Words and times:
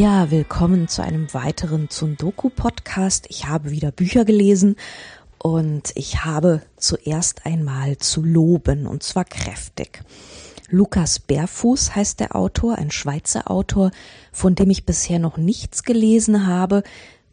Ja, 0.00 0.30
willkommen 0.30 0.88
zu 0.88 1.02
einem 1.02 1.34
weiteren 1.34 1.90
Tsundoku-Podcast. 1.90 3.26
Ich 3.28 3.48
habe 3.48 3.70
wieder 3.70 3.92
Bücher 3.92 4.24
gelesen 4.24 4.76
und 5.36 5.92
ich 5.94 6.24
habe 6.24 6.62
zuerst 6.78 7.44
einmal 7.44 7.98
zu 7.98 8.22
loben 8.22 8.86
und 8.86 9.02
zwar 9.02 9.26
kräftig. 9.26 10.02
Lukas 10.70 11.18
Bärfuß 11.18 11.94
heißt 11.96 12.18
der 12.18 12.34
Autor, 12.34 12.78
ein 12.78 12.90
Schweizer 12.90 13.50
Autor, 13.50 13.90
von 14.32 14.54
dem 14.54 14.70
ich 14.70 14.86
bisher 14.86 15.18
noch 15.18 15.36
nichts 15.36 15.82
gelesen 15.82 16.46
habe. 16.46 16.82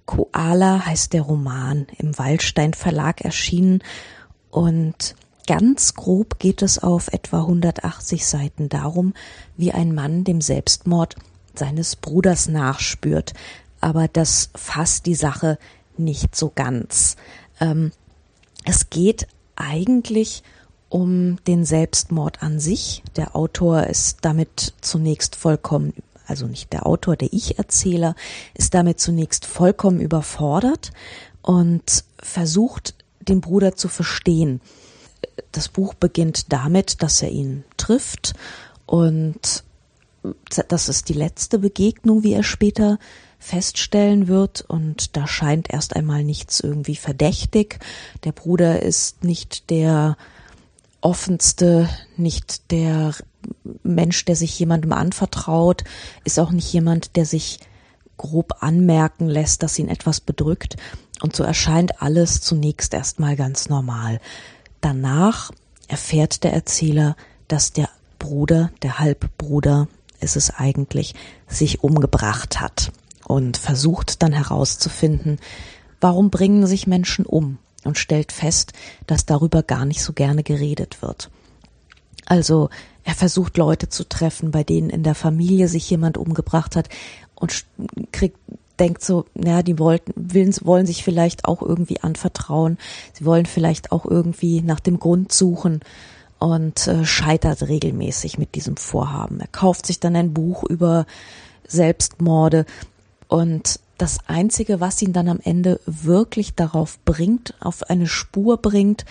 Koala 0.05 0.85
heißt 0.85 1.13
der 1.13 1.21
Roman, 1.21 1.87
im 1.97 2.19
Waldstein 2.19 2.73
Verlag 2.73 3.21
erschienen 3.21 3.81
und 4.51 5.15
ganz 5.47 5.93
grob 5.93 6.37
geht 6.37 6.61
es 6.61 6.79
auf 6.79 7.13
etwa 7.13 7.43
180 7.43 8.27
Seiten 8.27 8.67
darum, 8.67 9.13
wie 9.55 9.71
ein 9.71 9.95
Mann 9.95 10.25
dem 10.25 10.41
Selbstmord 10.41 11.15
seines 11.57 11.95
Bruders 11.95 12.47
nachspürt. 12.47 13.33
Aber 13.81 14.07
das 14.07 14.49
fasst 14.55 15.05
die 15.05 15.15
Sache 15.15 15.57
nicht 15.97 16.35
so 16.35 16.51
ganz. 16.53 17.15
Ähm, 17.59 17.91
es 18.65 18.89
geht 18.89 19.27
eigentlich 19.55 20.43
um 20.89 21.37
den 21.45 21.65
Selbstmord 21.65 22.41
an 22.41 22.59
sich. 22.59 23.03
Der 23.15 23.35
Autor 23.35 23.87
ist 23.87 24.19
damit 24.21 24.73
zunächst 24.81 25.35
vollkommen, 25.35 25.93
also 26.25 26.47
nicht 26.47 26.73
der 26.73 26.85
Autor, 26.85 27.15
der 27.15 27.33
Ich-Erzähler, 27.33 28.15
ist 28.53 28.73
damit 28.73 28.99
zunächst 28.99 29.45
vollkommen 29.45 29.99
überfordert 29.99 30.91
und 31.41 32.03
versucht, 32.19 32.95
den 33.19 33.41
Bruder 33.41 33.75
zu 33.75 33.89
verstehen. 33.89 34.61
Das 35.51 35.69
Buch 35.69 35.93
beginnt 35.93 36.51
damit, 36.53 37.01
dass 37.03 37.21
er 37.21 37.29
ihn 37.29 37.63
trifft 37.77 38.33
und 38.85 39.63
das 40.67 40.89
ist 40.89 41.09
die 41.09 41.13
letzte 41.13 41.59
Begegnung, 41.59 42.23
wie 42.23 42.33
er 42.33 42.43
später 42.43 42.99
feststellen 43.39 44.27
wird. 44.27 44.61
Und 44.67 45.15
da 45.15 45.27
scheint 45.27 45.71
erst 45.71 45.95
einmal 45.95 46.23
nichts 46.23 46.59
irgendwie 46.59 46.95
verdächtig. 46.95 47.79
Der 48.23 48.31
Bruder 48.31 48.81
ist 48.81 49.23
nicht 49.23 49.69
der 49.69 50.17
offenste, 51.01 51.89
nicht 52.15 52.71
der 52.71 53.13
Mensch, 53.83 54.25
der 54.25 54.35
sich 54.35 54.57
jemandem 54.59 54.93
anvertraut, 54.93 55.83
ist 56.23 56.39
auch 56.39 56.51
nicht 56.51 56.71
jemand, 56.73 57.15
der 57.15 57.25
sich 57.25 57.59
grob 58.17 58.55
anmerken 58.61 59.27
lässt, 59.27 59.63
dass 59.63 59.79
ihn 59.79 59.89
etwas 59.89 60.19
bedrückt. 60.19 60.75
Und 61.21 61.35
so 61.35 61.43
erscheint 61.43 62.01
alles 62.01 62.41
zunächst 62.41 62.93
erstmal 62.93 63.35
ganz 63.35 63.69
normal. 63.69 64.19
Danach 64.81 65.51
erfährt 65.87 66.43
der 66.43 66.53
Erzähler, 66.53 67.15
dass 67.47 67.73
der 67.73 67.89
Bruder, 68.19 68.71
der 68.81 68.99
Halbbruder, 68.99 69.87
ist 70.19 70.35
es 70.35 70.51
eigentlich, 70.51 71.15
sich 71.47 71.83
umgebracht 71.83 72.59
hat 72.59 72.91
und 73.25 73.57
versucht 73.57 74.21
dann 74.23 74.33
herauszufinden, 74.33 75.39
warum 75.99 76.29
bringen 76.29 76.65
sich 76.67 76.87
Menschen 76.87 77.25
um 77.25 77.57
und 77.83 77.97
stellt 77.97 78.31
fest, 78.31 78.73
dass 79.05 79.25
darüber 79.25 79.63
gar 79.63 79.85
nicht 79.85 80.01
so 80.01 80.13
gerne 80.13 80.43
geredet 80.43 81.01
wird. 81.01 81.29
Also 82.25 82.69
er 83.03 83.15
versucht 83.15 83.57
Leute 83.57 83.89
zu 83.89 84.07
treffen, 84.07 84.51
bei 84.51 84.63
denen 84.63 84.89
in 84.89 85.03
der 85.03 85.15
Familie 85.15 85.67
sich 85.67 85.89
jemand 85.89 86.17
umgebracht 86.17 86.75
hat 86.75 86.89
und 87.35 87.65
kriegt 88.11 88.37
denkt 88.79 89.03
so, 89.03 89.25
naja, 89.33 89.63
die 89.63 89.79
wollten, 89.79 90.13
wollen, 90.15 90.53
wollen 90.61 90.85
sich 90.85 91.03
vielleicht 91.03 91.45
auch 91.45 91.61
irgendwie 91.61 92.01
anvertrauen. 92.01 92.77
Sie 93.13 93.25
wollen 93.25 93.45
vielleicht 93.47 93.91
auch 93.91 94.05
irgendwie 94.05 94.61
nach 94.61 94.79
dem 94.79 94.99
Grund 94.99 95.31
suchen 95.31 95.81
und 96.39 96.87
äh, 96.87 97.05
scheitert 97.05 97.63
regelmäßig 97.63 98.37
mit 98.37 98.55
diesem 98.55 98.77
Vorhaben. 98.77 99.39
Er 99.39 99.47
kauft 99.47 99.85
sich 99.85 99.99
dann 99.99 100.15
ein 100.15 100.33
Buch 100.33 100.63
über 100.63 101.05
Selbstmorde 101.67 102.65
und 103.27 103.79
das 103.97 104.19
Einzige, 104.27 104.79
was 104.79 105.01
ihn 105.01 105.13
dann 105.13 105.27
am 105.27 105.39
Ende 105.43 105.79
wirklich 105.85 106.53
darauf 106.53 106.99
bringt, 107.03 107.55
auf 107.59 107.83
eine 107.89 108.07
Spur 108.07 108.57
bringt, 108.57 109.05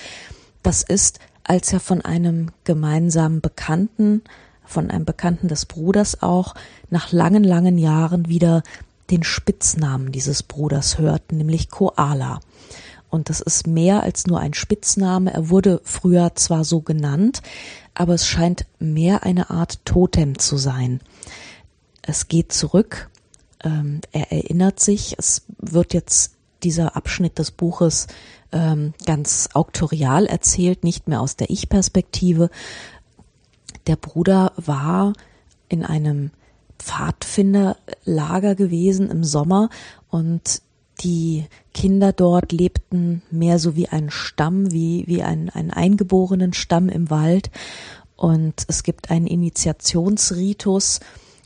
das 0.63 0.83
ist, 0.83 1.19
als 1.45 1.73
er 1.73 1.81
von 1.81 2.03
einem 2.03 2.51
gemeinsamen 2.65 3.41
Bekannten, 3.41 4.23
von 4.65 4.91
einem 4.91 5.05
Bekannten 5.05 5.49
des 5.49 5.67
Bruders 5.67 6.23
auch, 6.23 6.55
nach 6.91 7.13
langen, 7.13 7.45
langen 7.45 7.79
Jahren 7.79 8.29
wieder 8.29 8.63
den 9.11 9.23
Spitznamen 9.23 10.13
dieses 10.13 10.43
Bruders 10.43 10.99
hört, 10.99 11.33
nämlich 11.33 11.71
Koala. 11.71 12.41
Und 13.11 13.29
das 13.29 13.41
ist 13.41 13.67
mehr 13.67 14.03
als 14.03 14.27
nur 14.27 14.41
ein 14.41 14.55
Spitzname. 14.55 15.33
Er 15.33 15.49
wurde 15.49 15.81
früher 15.85 16.35
zwar 16.35 16.65
so 16.65 16.81
genannt, 16.81 17.41
aber 17.95 18.15
es 18.15 18.27
scheint 18.27 18.67
mehr 18.79 19.23
eine 19.23 19.51
Art 19.51 19.85
Totem 19.85 20.39
zu 20.39 20.57
sein. 20.57 21.01
Es 22.03 22.29
geht 22.29 22.53
zurück, 22.53 23.11
ähm, 23.65 24.01
er 24.13 24.33
erinnert 24.33 24.81
sich, 24.81 25.17
es 25.19 25.43
wird 25.59 25.95
jetzt 25.95 26.37
dieser 26.63 26.97
Abschnitt 26.97 27.39
des 27.39 27.51
Buches 27.51 28.07
ähm, 28.53 28.95
ganz 29.05 29.49
auktorial 29.55 30.27
erzählt, 30.27 30.85
nicht 30.85 31.09
mehr 31.09 31.21
aus 31.21 31.37
der 31.37 31.51
Ich-Perspektive. 31.51 32.51
Der 33.87 33.97
Bruder 33.97 34.53
war 34.57 35.13
in 35.69 35.85
einem 35.85 36.31
Pfadfinderlager 36.79 38.55
gewesen 38.55 39.11
im 39.11 39.25
Sommer 39.25 39.71
und 40.09 40.63
die 41.01 41.47
Kinder 41.77 42.15
dort 42.15 42.53
lebten 42.53 43.21
mehr 43.31 43.59
so 43.59 43.77
wie 43.77 43.87
ein 43.91 44.11
Stamm, 44.11 44.73
wie, 44.73 45.05
wie 45.07 45.23
ein, 45.23 45.51
ein 45.51 45.71
eingeborenen 45.71 46.55
Stamm 46.55 46.89
im 46.89 47.11
Wald. 47.11 47.51
Und 48.17 48.65
es 48.67 48.83
gibt 48.83 49.11
einen 49.11 49.27
Initiationsritus 49.27 51.01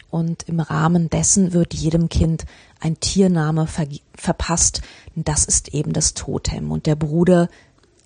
und 0.09 0.45
im 0.45 0.61
Rahmen 0.61 1.11
dessen 1.11 1.53
wird 1.53 1.75
jedem 1.75 2.09
Kind 2.09 2.47
ein 2.79 3.01
Tiername 3.01 3.67
ver 3.67 3.89
verpasst. 4.15 4.83
Das 5.17 5.45
ist 5.47 5.75
eben 5.75 5.93
das 5.93 6.15
Totem. 6.15 6.71
Und 6.71 6.87
der 6.87 6.95
Bruder 6.95 7.49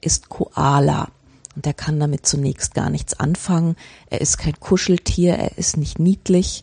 ist 0.01 0.31
Koala. 0.31 1.09
Und 1.55 1.67
er 1.67 1.75
kann 1.75 2.01
damit 2.01 2.25
zunächst 2.25 2.73
gar 2.73 2.89
nichts 2.89 3.21
anfangen. 3.21 3.77
Er 4.09 4.23
ist 4.23 4.39
kein 4.39 4.59
Kuscheltier, 4.59 5.35
er 5.35 5.59
ist 5.59 5.77
nicht 5.77 5.99
niedlich. 5.99 6.63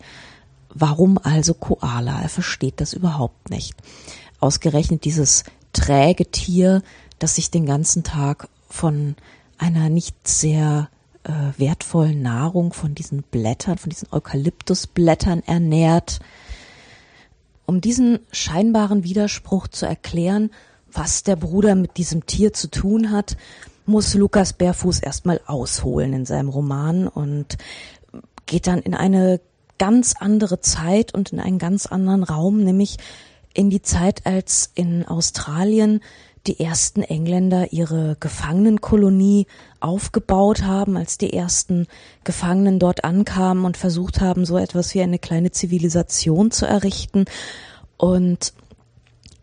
Warum 0.74 1.20
also 1.20 1.54
Koala? 1.54 2.20
Er 2.20 2.30
versteht 2.30 2.82
das 2.82 2.94
überhaupt 2.94 3.52
nicht 3.52 3.76
ausgerechnet 4.42 5.06
dieses 5.06 5.44
träge 5.74 6.26
Tier, 6.26 6.82
das 7.20 7.36
sich 7.36 7.52
den 7.52 7.66
ganzen 7.66 8.04
Tag 8.04 8.50
von 8.70 9.16
einer 9.58 9.90
nicht 9.90 10.28
sehr 10.28 10.90
äh, 11.24 11.32
wertvollen 11.58 12.22
Nahrung, 12.22 12.74
von 12.74 12.96
diesen 12.96 13.22
Blättern, 13.24 13.78
von 13.78 13.90
diesen 13.90 14.08
Eukalyptusblättern 14.12 15.44
ernährt. 15.46 16.20
Um 17.66 17.80
diesen 17.80 18.20
scheinbaren 18.32 19.04
Widerspruch 19.04 19.68
zu 19.68 19.86
erklären, 19.86 20.52
was 20.92 21.24
der 21.24 21.36
Bruder 21.36 21.76
mit 21.76 21.98
diesem 21.98 22.26
Tier 22.26 22.54
zu 22.54 22.70
tun 22.70 23.12
hat, 23.12 23.38
muss 23.86 24.14
Lukas 24.14 24.54
Bärfuß 24.54 25.00
erstmal 25.00 25.42
ausholen 25.46 26.14
in 26.14 26.26
seinem 26.26 26.50
Roman 26.50 27.08
und 27.08 27.58
geht 28.46 28.68
dann 28.68 28.80
in 28.80 28.94
eine 28.94 29.40
ganz 29.78 30.16
andere 30.20 30.60
Zeit 30.60 31.14
und 31.14 31.32
in 31.32 31.40
einen 31.40 31.60
ganz 31.60 31.86
anderen 31.86 32.24
Raum, 32.24 32.64
nämlich 32.64 32.98
in 33.54 33.70
die 33.70 33.82
Zeit, 33.82 34.26
als 34.26 34.72
in 34.76 35.06
Australien 35.06 36.02
die 36.48 36.60
ersten 36.60 37.04
Engländer 37.04 37.72
ihre 37.72 38.18
Gefangenenkolonie 38.20 39.46
aufgebaut 39.80 40.64
haben, 40.64 40.98
als 40.98 41.18
die 41.18 41.34
ersten 41.34 41.88
Gefangenen 42.24 42.80
dort 42.80 43.04
ankamen 43.04 43.66
und 43.66 43.78
versucht 43.78 44.22
haben, 44.22 44.46
so 44.46 44.58
etwas 44.58 44.96
wie 44.96 45.02
eine 45.02 45.20
kleine 45.20 45.52
Zivilisation 45.52 46.50
zu 46.50 46.66
errichten. 46.66 47.26
Und 47.98 48.54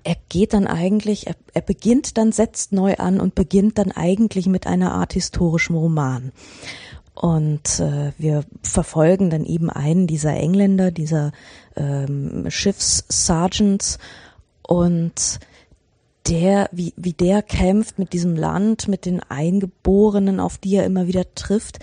er 0.02 0.16
geht 0.28 0.54
dann 0.54 0.66
eigentlich, 0.66 1.26
er, 1.26 1.36
er 1.54 1.62
beginnt 1.62 2.18
dann, 2.18 2.32
setzt 2.32 2.72
neu 2.72 2.96
an 2.96 3.20
und 3.20 3.34
beginnt 3.34 3.78
dann 3.78 3.92
eigentlich 3.92 4.46
mit 4.46 4.66
einer 4.66 4.92
Art 4.92 5.12
historischem 5.12 5.76
Roman. 5.76 6.32
Und 7.20 7.80
äh, 7.80 8.12
wir 8.16 8.44
verfolgen 8.62 9.28
dann 9.28 9.44
eben 9.44 9.70
einen 9.70 10.06
dieser 10.06 10.34
Engländer, 10.34 10.92
dieser 10.92 11.32
ähm, 11.76 12.46
Schiffssergeants. 12.48 13.98
Und 14.62 15.40
der, 16.28 16.68
wie, 16.70 16.94
wie 16.96 17.14
der 17.14 17.42
kämpft 17.42 17.98
mit 17.98 18.12
diesem 18.12 18.36
Land, 18.36 18.86
mit 18.86 19.04
den 19.04 19.20
Eingeborenen, 19.20 20.38
auf 20.38 20.58
die 20.58 20.76
er 20.76 20.86
immer 20.86 21.08
wieder 21.08 21.34
trifft, 21.34 21.80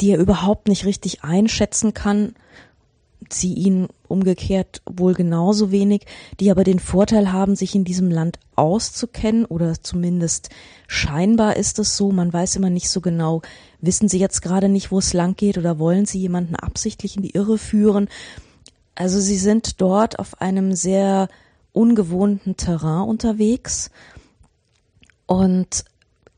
die 0.00 0.12
er 0.12 0.18
überhaupt 0.18 0.68
nicht 0.68 0.84
richtig 0.84 1.24
einschätzen 1.24 1.92
kann, 1.92 2.34
sie 3.28 3.54
ihn 3.54 3.88
umgekehrt 4.10 4.82
wohl 4.86 5.14
genauso 5.14 5.70
wenig, 5.70 6.06
die 6.40 6.50
aber 6.50 6.64
den 6.64 6.78
Vorteil 6.78 7.32
haben, 7.32 7.56
sich 7.56 7.74
in 7.74 7.84
diesem 7.84 8.10
Land 8.10 8.38
auszukennen 8.56 9.44
oder 9.44 9.80
zumindest 9.82 10.50
scheinbar 10.88 11.56
ist 11.56 11.78
es 11.78 11.96
so, 11.96 12.10
man 12.12 12.32
weiß 12.32 12.56
immer 12.56 12.70
nicht 12.70 12.90
so 12.90 13.00
genau, 13.00 13.42
wissen 13.80 14.08
sie 14.08 14.18
jetzt 14.18 14.42
gerade 14.42 14.68
nicht, 14.68 14.90
wo 14.90 14.98
es 14.98 15.12
lang 15.12 15.36
geht 15.36 15.58
oder 15.58 15.78
wollen 15.78 16.06
sie 16.06 16.18
jemanden 16.18 16.56
absichtlich 16.56 17.16
in 17.16 17.22
die 17.22 17.30
Irre 17.34 17.58
führen. 17.58 18.08
Also 18.94 19.20
sie 19.20 19.38
sind 19.38 19.80
dort 19.80 20.18
auf 20.18 20.40
einem 20.40 20.74
sehr 20.74 21.28
ungewohnten 21.72 22.56
Terrain 22.56 23.08
unterwegs 23.08 23.90
und 25.26 25.84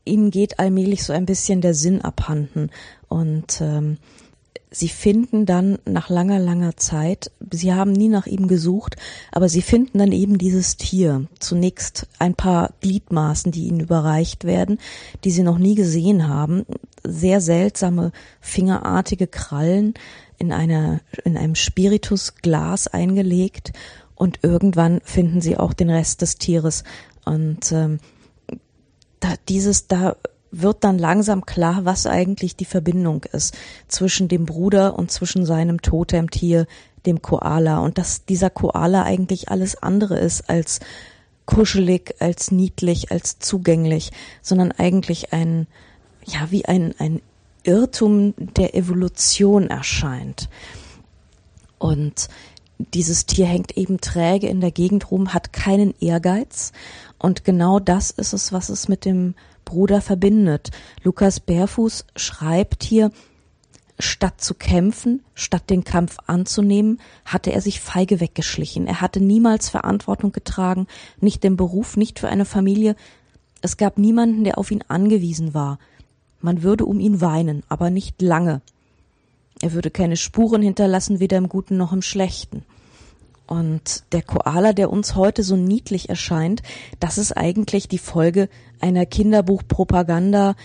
ihnen 0.05 0.31
geht 0.31 0.59
allmählich 0.59 1.03
so 1.03 1.13
ein 1.13 1.25
bisschen 1.25 1.61
der 1.61 1.73
Sinn 1.73 2.01
abhanden 2.01 2.69
und 3.07 3.59
ähm, 3.61 3.97
sie 4.73 4.89
finden 4.89 5.45
dann 5.45 5.77
nach 5.85 6.09
langer, 6.09 6.39
langer 6.39 6.75
Zeit, 6.75 7.31
sie 7.51 7.73
haben 7.73 7.93
nie 7.93 8.09
nach 8.09 8.25
ihm 8.25 8.47
gesucht, 8.47 8.97
aber 9.31 9.47
sie 9.47 9.61
finden 9.61 9.99
dann 9.99 10.11
eben 10.11 10.37
dieses 10.37 10.75
Tier. 10.75 11.27
Zunächst 11.39 12.07
ein 12.19 12.33
paar 12.33 12.73
Gliedmaßen, 12.81 13.51
die 13.51 13.67
ihnen 13.67 13.79
überreicht 13.79 14.43
werden, 14.43 14.79
die 15.23 15.31
sie 15.31 15.43
noch 15.43 15.59
nie 15.59 15.75
gesehen 15.75 16.27
haben. 16.27 16.65
Sehr 17.03 17.39
seltsame, 17.39 18.11
fingerartige 18.41 19.27
Krallen 19.27 19.93
in 20.37 20.51
einer, 20.51 21.01
in 21.23 21.37
einem 21.37 21.55
Spiritusglas 21.55 22.87
eingelegt 22.87 23.73
und 24.15 24.39
irgendwann 24.41 25.01
finden 25.03 25.39
sie 25.39 25.57
auch 25.57 25.73
den 25.73 25.89
Rest 25.89 26.21
des 26.21 26.37
Tieres 26.37 26.83
und 27.25 27.71
ähm, 27.71 27.99
da, 29.19 29.35
dieses, 29.47 29.87
da 29.87 30.17
wird 30.53 30.83
dann 30.83 30.99
langsam 30.99 31.45
klar, 31.45 31.83
was 31.83 32.05
eigentlich 32.05 32.55
die 32.55 32.65
Verbindung 32.65 33.23
ist 33.31 33.55
zwischen 33.87 34.27
dem 34.27 34.45
Bruder 34.45 34.97
und 34.97 35.11
zwischen 35.11 35.45
seinem 35.45 35.81
Totemtier, 35.81 36.67
dem 37.07 37.21
Koala. 37.23 37.79
Und 37.79 37.97
dass 37.97 38.25
dieser 38.25 38.51
Koala 38.51 39.03
eigentlich 39.03 39.49
alles 39.49 39.81
andere 39.81 40.19
ist 40.19 40.49
als 40.49 40.79
kuschelig, 41.45 42.15
als 42.19 42.51
niedlich, 42.51 43.11
als 43.11 43.39
zugänglich, 43.39 44.11
sondern 44.43 44.71
eigentlich 44.71 45.33
ein, 45.33 45.67
ja, 46.23 46.51
wie 46.51 46.65
ein, 46.65 46.93
ein 46.99 47.21
Irrtum 47.63 48.35
der 48.37 48.75
Evolution 48.75 49.67
erscheint. 49.67 50.49
Und 51.79 52.29
dieses 52.77 53.25
Tier 53.25 53.47
hängt 53.47 53.75
eben 53.75 53.99
träge 53.99 54.47
in 54.47 54.61
der 54.61 54.71
Gegend 54.71 55.09
rum, 55.09 55.33
hat 55.33 55.51
keinen 55.51 55.95
Ehrgeiz. 55.99 56.73
Und 57.17 57.43
genau 57.43 57.79
das 57.79 58.11
ist 58.11 58.33
es, 58.33 58.53
was 58.53 58.69
es 58.69 58.87
mit 58.87 59.03
dem 59.03 59.33
Bruder 59.65 60.01
verbindet. 60.01 60.71
Lukas 61.03 61.39
Bärfuß 61.39 62.05
schreibt 62.15 62.83
hier, 62.83 63.11
statt 63.99 64.41
zu 64.41 64.53
kämpfen, 64.53 65.21
statt 65.33 65.69
den 65.69 65.83
Kampf 65.83 66.17
anzunehmen, 66.25 66.99
hatte 67.25 67.51
er 67.51 67.61
sich 67.61 67.79
feige 67.79 68.19
weggeschlichen. 68.19 68.87
Er 68.87 69.01
hatte 69.01 69.19
niemals 69.19 69.69
Verantwortung 69.69 70.31
getragen, 70.31 70.87
nicht 71.19 71.43
den 71.43 71.57
Beruf, 71.57 71.97
nicht 71.97 72.19
für 72.19 72.29
eine 72.29 72.45
Familie. 72.45 72.95
Es 73.61 73.77
gab 73.77 73.97
niemanden, 73.97 74.43
der 74.43 74.57
auf 74.57 74.71
ihn 74.71 74.83
angewiesen 74.87 75.53
war. 75.53 75.79
Man 76.41 76.63
würde 76.63 76.85
um 76.85 76.99
ihn 76.99 77.21
weinen, 77.21 77.63
aber 77.69 77.89
nicht 77.89 78.21
lange. 78.21 78.61
Er 79.61 79.73
würde 79.73 79.91
keine 79.91 80.17
Spuren 80.17 80.61
hinterlassen, 80.61 81.19
weder 81.19 81.37
im 81.37 81.47
Guten 81.47 81.77
noch 81.77 81.93
im 81.93 82.01
Schlechten. 82.01 82.63
Und 83.45 84.03
der 84.13 84.21
Koala, 84.21 84.73
der 84.73 84.89
uns 84.89 85.15
heute 85.15 85.43
so 85.43 85.55
niedlich 85.55 86.09
erscheint, 86.09 86.61
das 86.99 87.17
ist 87.17 87.35
eigentlich 87.35 87.87
die 87.87 87.97
Folge 87.97 88.49
einer 88.79 89.05
Kinderbuchpropaganda 89.05 90.55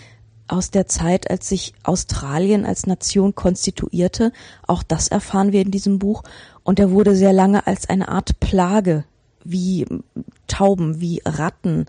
aus 0.47 0.71
der 0.71 0.87
Zeit, 0.87 1.31
als 1.31 1.49
sich 1.49 1.75
Australien 1.83 2.65
als 2.65 2.87
Nation 2.87 3.35
konstituierte. 3.35 4.33
Auch 4.67 4.83
das 4.83 5.09
erfahren 5.09 5.53
wir 5.53 5.61
in 5.61 5.71
diesem 5.71 5.99
Buch. 5.99 6.23
Und 6.63 6.79
er 6.79 6.91
wurde 6.91 7.15
sehr 7.15 7.33
lange 7.33 7.67
als 7.67 7.89
eine 7.89 8.09
Art 8.09 8.41
Plage, 8.41 9.05
wie 9.45 9.87
Tauben, 10.47 11.01
wie 11.01 11.21
Ratten 11.25 11.87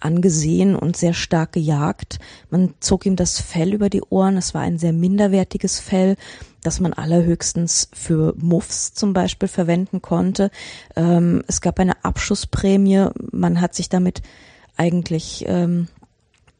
angesehen 0.00 0.76
und 0.76 0.96
sehr 0.96 1.14
stark 1.14 1.52
gejagt. 1.52 2.18
Man 2.50 2.74
zog 2.80 3.04
ihm 3.06 3.16
das 3.16 3.40
Fell 3.40 3.74
über 3.74 3.90
die 3.90 4.02
Ohren. 4.02 4.36
Es 4.36 4.54
war 4.54 4.62
ein 4.62 4.78
sehr 4.78 4.92
minderwertiges 4.92 5.80
Fell 5.80 6.16
das 6.62 6.80
man 6.80 6.92
allerhöchstens 6.92 7.88
für 7.92 8.34
Muffs 8.36 8.92
zum 8.92 9.12
Beispiel 9.12 9.48
verwenden 9.48 10.02
konnte. 10.02 10.50
Ähm, 10.96 11.42
es 11.46 11.60
gab 11.60 11.78
eine 11.78 12.04
Abschussprämie. 12.04 13.06
Man 13.32 13.60
hat 13.60 13.74
sich 13.74 13.88
damit 13.88 14.22
eigentlich 14.76 15.44
ähm, 15.46 15.88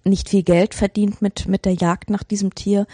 nicht 0.04 0.28
viel 0.28 0.42
Geld 0.42 0.74
verdient 0.74 1.22
mit, 1.22 1.48
mit 1.48 1.64
der 1.64 1.74
Jagd 1.74 2.10
nach 2.10 2.22
diesem 2.22 2.54
Tier, 2.54 2.86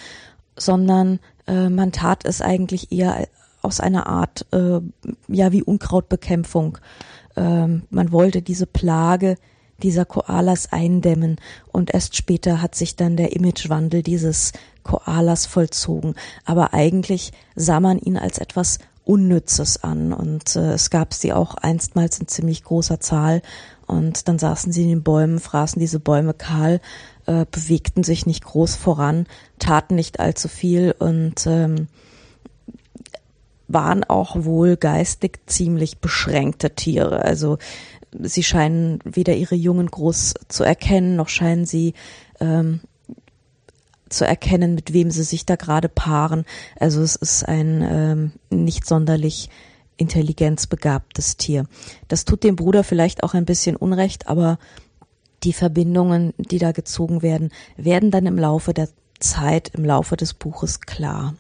sondern 0.57 1.21
äh, 1.47 1.69
man 1.69 1.93
tat 1.93 2.25
es 2.25 2.41
eigentlich 2.41 2.93
eher 2.93 3.29
aus 3.63 3.81
einer 3.81 4.07
Art, 4.07 4.47
äh, 4.53 4.81
ja, 5.29 5.53
wie 5.53 5.63
Unkrautbekämpfung. 5.63 6.79
Ähm, 7.37 7.83
man 7.91 8.13
wollte 8.13 8.43
diese 8.43 8.67
Plage 8.67 9.37
dieser 9.83 10.05
Koalas 10.05 10.73
eindämmen 10.73 11.37
und 11.73 11.93
erst 11.93 12.17
später 12.17 12.63
hat 12.63 12.75
sich 12.75 12.97
dann 12.97 13.17
der 13.17 13.35
Imagewandel 13.35 14.03
dieses 14.03 14.53
Koalas 14.83 15.47
vollzogen. 15.47 16.15
Aber 16.45 16.75
eigentlich 16.75 17.33
sah 17.57 17.81
man 17.81 17.99
ihn 17.99 18.17
als 18.17 18.39
etwas 18.39 18.79
Unnützes 19.05 19.83
an 19.83 20.13
und 20.13 20.57
äh, 20.57 20.73
es 20.73 20.89
gab 20.89 21.13
sie 21.13 21.33
auch 21.33 21.57
einstmals 21.57 22.19
in 22.19 22.29
ziemlich 22.29 22.65
großer 22.65 23.01
Zahl 23.01 23.43
und 23.87 24.29
dann 24.29 24.39
saßen 24.39 24.73
sie 24.73 24.83
in 24.83 24.89
den 24.89 25.03
Bäumen, 25.03 25.41
fraßen 25.41 25.79
diese 25.79 26.01
Bäume 26.01 26.33
kahl, 26.33 26.81
äh, 27.27 27.45
bewegten 27.51 28.03
sich 28.03 28.25
nicht 28.25 28.45
groß 28.45 28.77
voran, 28.77 29.27
taten 29.59 29.95
nicht 29.95 30.21
allzu 30.21 30.49
viel 30.49 30.95
und 30.99 31.47
ähm, 31.47 31.89
waren 33.69 34.05
auch 34.05 34.37
wohl 34.45 34.77
geistig 34.77 35.41
ziemlich 35.47 35.99
beschränkte 35.99 36.75
Tiere. 36.75 37.23
Also 37.23 37.59
sie 38.21 38.43
scheinen 38.43 39.01
weder 39.05 39.35
ihre 39.35 39.55
Jungen 39.55 39.91
groß 39.91 40.35
zu 40.49 40.65
erkennen, 40.65 41.17
noch 41.17 41.29
scheinen 41.29 41.67
sie 41.67 41.95
ähm, 42.41 42.81
zu 44.09 44.27
erkennen, 44.27 44.75
mit 44.75 44.93
wem 44.93 45.11
sie 45.11 45.25
sich 45.25 45.45
da 45.47 45.57
gerade 45.57 45.89
paaren. 45.89 46.45
Also 46.79 47.03
es 47.03 47.17
ist 47.17 47.47
ein 47.47 47.83
ähm, 47.83 48.33
nicht 48.51 48.87
sonderlich 48.87 49.51
intelligenzbegabtes 49.97 51.37
Tier. 51.37 51.67
Das 52.09 52.25
tut 52.25 52.45
dem 52.45 52.57
Bruder 52.57 52.85
vielleicht 52.85 53.23
auch 53.23 53.35
ein 53.35 53.45
bisschen 53.45 53.77
Unrecht, 53.77 54.29
aber 54.29 54.59
die 55.43 55.53
Verbindungen, 55.53 56.33
die 56.39 56.59
da 56.59 56.73
gezogen 56.73 57.23
werden, 57.23 57.51
werden 57.77 58.11
dann 58.11 58.27
im 58.27 58.39
Laufe 58.39 58.73
der 58.73 58.89
Zeit, 59.21 59.71
im 59.75 59.85
Laufe 59.85 60.17
des 60.17 60.35
Buches 60.35 60.81
klar. 60.81 61.35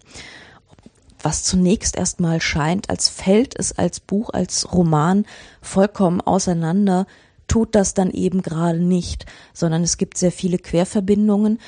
Was 1.24 1.42
zunächst 1.42 1.96
erstmal 1.96 2.40
scheint, 2.40 2.90
als 2.90 3.08
fällt 3.08 3.58
es 3.58 3.72
als 3.72 3.98
Buch, 3.98 4.30
als 4.30 4.72
Roman 4.72 5.24
vollkommen 5.60 6.20
auseinander, 6.20 7.06
tut 7.48 7.74
das 7.74 7.94
dann 7.94 8.10
eben 8.10 8.42
gerade 8.42 8.78
nicht, 8.78 9.26
sondern 9.52 9.82
es 9.82 9.96
gibt 9.96 10.18
sehr 10.18 10.32
viele 10.32 10.58
Querverbindungen, 10.58 11.58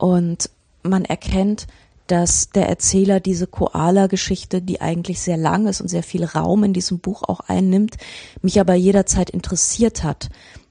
und 0.00 0.48
man 0.82 1.04
erkennt, 1.04 1.66
dass 2.06 2.50
der 2.50 2.68
Erzähler 2.68 3.20
diese 3.20 3.46
Koala-Geschichte, 3.46 4.62
die 4.62 4.80
eigentlich 4.80 5.20
sehr 5.20 5.36
lang 5.36 5.66
ist 5.66 5.82
und 5.82 5.88
sehr 5.88 6.02
viel 6.02 6.24
Raum 6.24 6.64
in 6.64 6.72
diesem 6.72 6.98
Buch 6.98 7.22
auch 7.22 7.40
einnimmt, 7.40 7.98
mich 8.40 8.58
aber 8.58 8.74
jederzeit 8.74 9.28
interessiert 9.30 10.02
hat. 10.02 10.30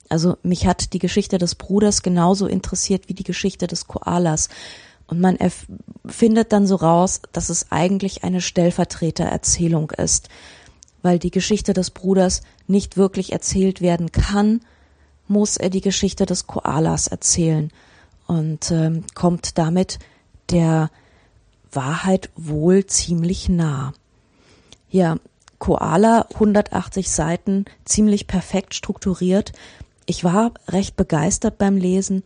Also 0.09 0.37
mich 0.41 0.65
hat 0.65 0.93
die 0.93 0.99
Geschichte 0.99 1.37
des 1.37 1.53
Bruders 1.53 2.01
genauso 2.01 2.47
interessiert 2.47 3.07
wie 3.07 3.13
die 3.13 3.23
Geschichte 3.23 3.67
des 3.67 3.87
Koalas. 3.87 4.49
Und 5.09 5.19
man 5.19 5.37
findet 6.05 6.53
dann 6.53 6.67
so 6.67 6.75
raus, 6.75 7.21
dass 7.31 7.49
es 7.49 7.71
eigentlich 7.71 8.23
eine 8.23 8.41
Stellvertretererzählung 8.41 9.89
ist, 9.91 10.29
weil 11.01 11.17
die 11.17 11.31
Geschichte 11.31 11.73
des 11.73 11.89
Bruders 11.89 12.41
nicht 12.67 12.95
wirklich 12.95 13.31
erzählt 13.31 13.81
werden 13.81 14.11
kann, 14.11 14.61
muss 15.27 15.57
er 15.57 15.69
die 15.69 15.81
Geschichte 15.81 16.25
des 16.25 16.45
Koalas 16.45 17.07
erzählen 17.07 17.71
und 18.27 18.69
ähm, 18.69 19.03
kommt 19.15 19.57
damit 19.57 19.97
der 20.51 20.91
Wahrheit 21.71 22.29
wohl 22.35 22.85
ziemlich 22.85 23.49
nah. 23.49 23.93
Ja, 24.91 25.17
Koala, 25.57 26.27
180 26.33 27.09
Seiten, 27.09 27.65
ziemlich 27.85 28.27
perfekt 28.27 28.73
strukturiert. 28.75 29.53
Ich 30.05 30.23
war 30.23 30.53
recht 30.67 30.95
begeistert 30.95 31.57
beim 31.57 31.77
Lesen. 31.77 32.23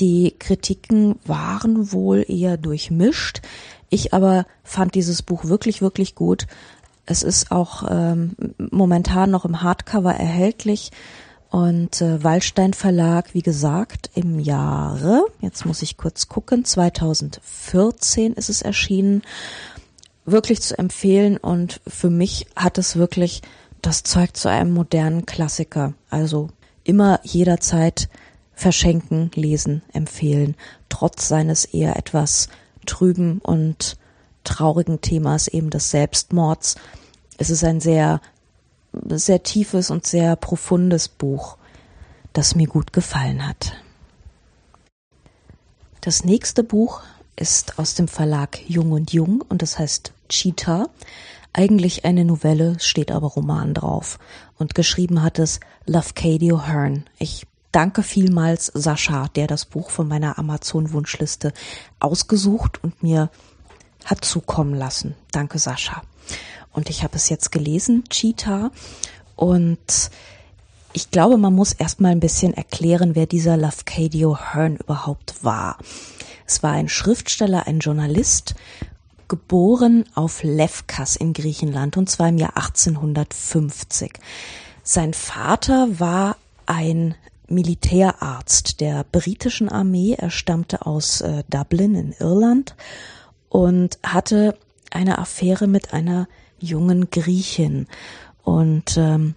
Die 0.00 0.34
Kritiken 0.38 1.16
waren 1.24 1.92
wohl 1.92 2.24
eher 2.28 2.56
durchmischt. 2.56 3.42
Ich 3.90 4.14
aber 4.14 4.46
fand 4.62 4.94
dieses 4.94 5.22
Buch 5.22 5.44
wirklich, 5.44 5.82
wirklich 5.82 6.14
gut. 6.14 6.46
Es 7.06 7.22
ist 7.22 7.50
auch 7.50 7.84
ähm, 7.90 8.32
momentan 8.58 9.30
noch 9.30 9.44
im 9.44 9.62
Hardcover 9.62 10.14
erhältlich. 10.14 10.90
Und 11.50 12.02
äh, 12.02 12.22
Wallstein 12.22 12.74
Verlag, 12.74 13.32
wie 13.32 13.42
gesagt, 13.42 14.10
im 14.14 14.38
Jahre, 14.38 15.24
jetzt 15.40 15.64
muss 15.64 15.80
ich 15.80 15.96
kurz 15.96 16.28
gucken, 16.28 16.64
2014 16.64 18.34
ist 18.34 18.50
es 18.50 18.60
erschienen, 18.60 19.22
wirklich 20.26 20.60
zu 20.60 20.78
empfehlen 20.78 21.38
und 21.38 21.80
für 21.86 22.10
mich 22.10 22.46
hat 22.54 22.76
es 22.76 22.96
wirklich 22.96 23.40
das 23.80 24.02
Zeug 24.02 24.36
zu 24.36 24.50
einem 24.50 24.74
modernen 24.74 25.24
Klassiker. 25.24 25.94
Also 26.10 26.48
immer 26.84 27.20
jederzeit 27.22 28.10
verschenken, 28.58 29.30
lesen, 29.34 29.82
empfehlen, 29.92 30.56
trotz 30.88 31.28
seines 31.28 31.64
eher 31.64 31.96
etwas 31.96 32.48
trüben 32.86 33.38
und 33.38 33.96
traurigen 34.42 35.00
Themas 35.00 35.46
eben 35.46 35.70
des 35.70 35.90
Selbstmords. 35.90 36.74
Es 37.38 37.50
ist 37.50 37.62
ein 37.62 37.80
sehr 37.80 38.20
sehr 39.10 39.44
tiefes 39.44 39.90
und 39.90 40.06
sehr 40.06 40.34
profundes 40.34 41.08
Buch, 41.08 41.56
das 42.32 42.56
mir 42.56 42.66
gut 42.66 42.92
gefallen 42.92 43.46
hat. 43.46 43.74
Das 46.00 46.24
nächste 46.24 46.64
Buch 46.64 47.02
ist 47.36 47.78
aus 47.78 47.94
dem 47.94 48.08
Verlag 48.08 48.58
Jung 48.68 48.90
und 48.90 49.12
Jung 49.12 49.44
und 49.48 49.62
das 49.62 49.78
heißt 49.78 50.12
Cheetah. 50.28 50.88
Eigentlich 51.52 52.04
eine 52.04 52.24
Novelle, 52.24 52.80
steht 52.80 53.12
aber 53.12 53.28
Roman 53.28 53.74
drauf. 53.74 54.18
Und 54.58 54.74
geschrieben 54.74 55.22
hat 55.22 55.38
es 55.38 55.60
Lafcadio 55.86 56.66
Hearn. 56.66 57.04
Ich 57.18 57.46
danke 57.72 58.02
vielmals 58.02 58.66
Sascha, 58.66 59.28
der 59.28 59.46
das 59.46 59.64
Buch 59.64 59.90
von 59.90 60.08
meiner 60.08 60.38
Amazon-Wunschliste 60.38 61.52
ausgesucht 62.00 62.82
und 62.82 63.02
mir 63.02 63.30
hat 64.04 64.24
zukommen 64.24 64.74
lassen. 64.74 65.14
Danke, 65.32 65.58
Sascha. 65.58 66.02
Und 66.72 66.90
ich 66.90 67.02
habe 67.02 67.16
es 67.16 67.28
jetzt 67.28 67.50
gelesen, 67.50 68.04
Cheetah. 68.08 68.70
Und 69.36 70.10
ich 70.92 71.10
glaube, 71.10 71.36
man 71.36 71.54
muss 71.54 71.72
erstmal 71.72 72.12
ein 72.12 72.20
bisschen 72.20 72.54
erklären, 72.54 73.14
wer 73.14 73.26
dieser 73.26 73.56
Lafcadio 73.56 74.36
Hearn 74.36 74.76
überhaupt 74.76 75.44
war. 75.44 75.78
Es 76.46 76.62
war 76.62 76.72
ein 76.72 76.88
Schriftsteller, 76.88 77.66
ein 77.66 77.80
Journalist, 77.80 78.54
geboren 79.28 80.06
auf 80.14 80.42
Lefkas 80.42 81.14
in 81.16 81.34
Griechenland 81.34 81.98
und 81.98 82.08
zwar 82.08 82.30
im 82.30 82.38
Jahr 82.38 82.56
1850. 82.56 84.14
Sein 84.82 85.12
Vater 85.12 86.00
war 86.00 86.36
ein 86.64 87.14
Militärarzt 87.48 88.80
der 88.80 89.04
britischen 89.10 89.68
Armee. 89.68 90.14
Er 90.14 90.30
stammte 90.30 90.86
aus 90.86 91.20
äh, 91.20 91.44
Dublin 91.48 91.94
in 91.94 92.12
Irland 92.12 92.74
und 93.48 93.98
hatte 94.02 94.56
eine 94.90 95.18
Affäre 95.18 95.66
mit 95.66 95.92
einer 95.92 96.28
jungen 96.58 97.10
Griechin. 97.10 97.86
Und 98.42 98.96
ähm, 98.96 99.34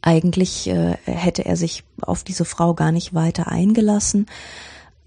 eigentlich 0.00 0.68
äh, 0.68 0.96
hätte 1.04 1.44
er 1.44 1.56
sich 1.56 1.84
auf 2.00 2.24
diese 2.24 2.44
Frau 2.44 2.74
gar 2.74 2.92
nicht 2.92 3.14
weiter 3.14 3.48
eingelassen. 3.48 4.26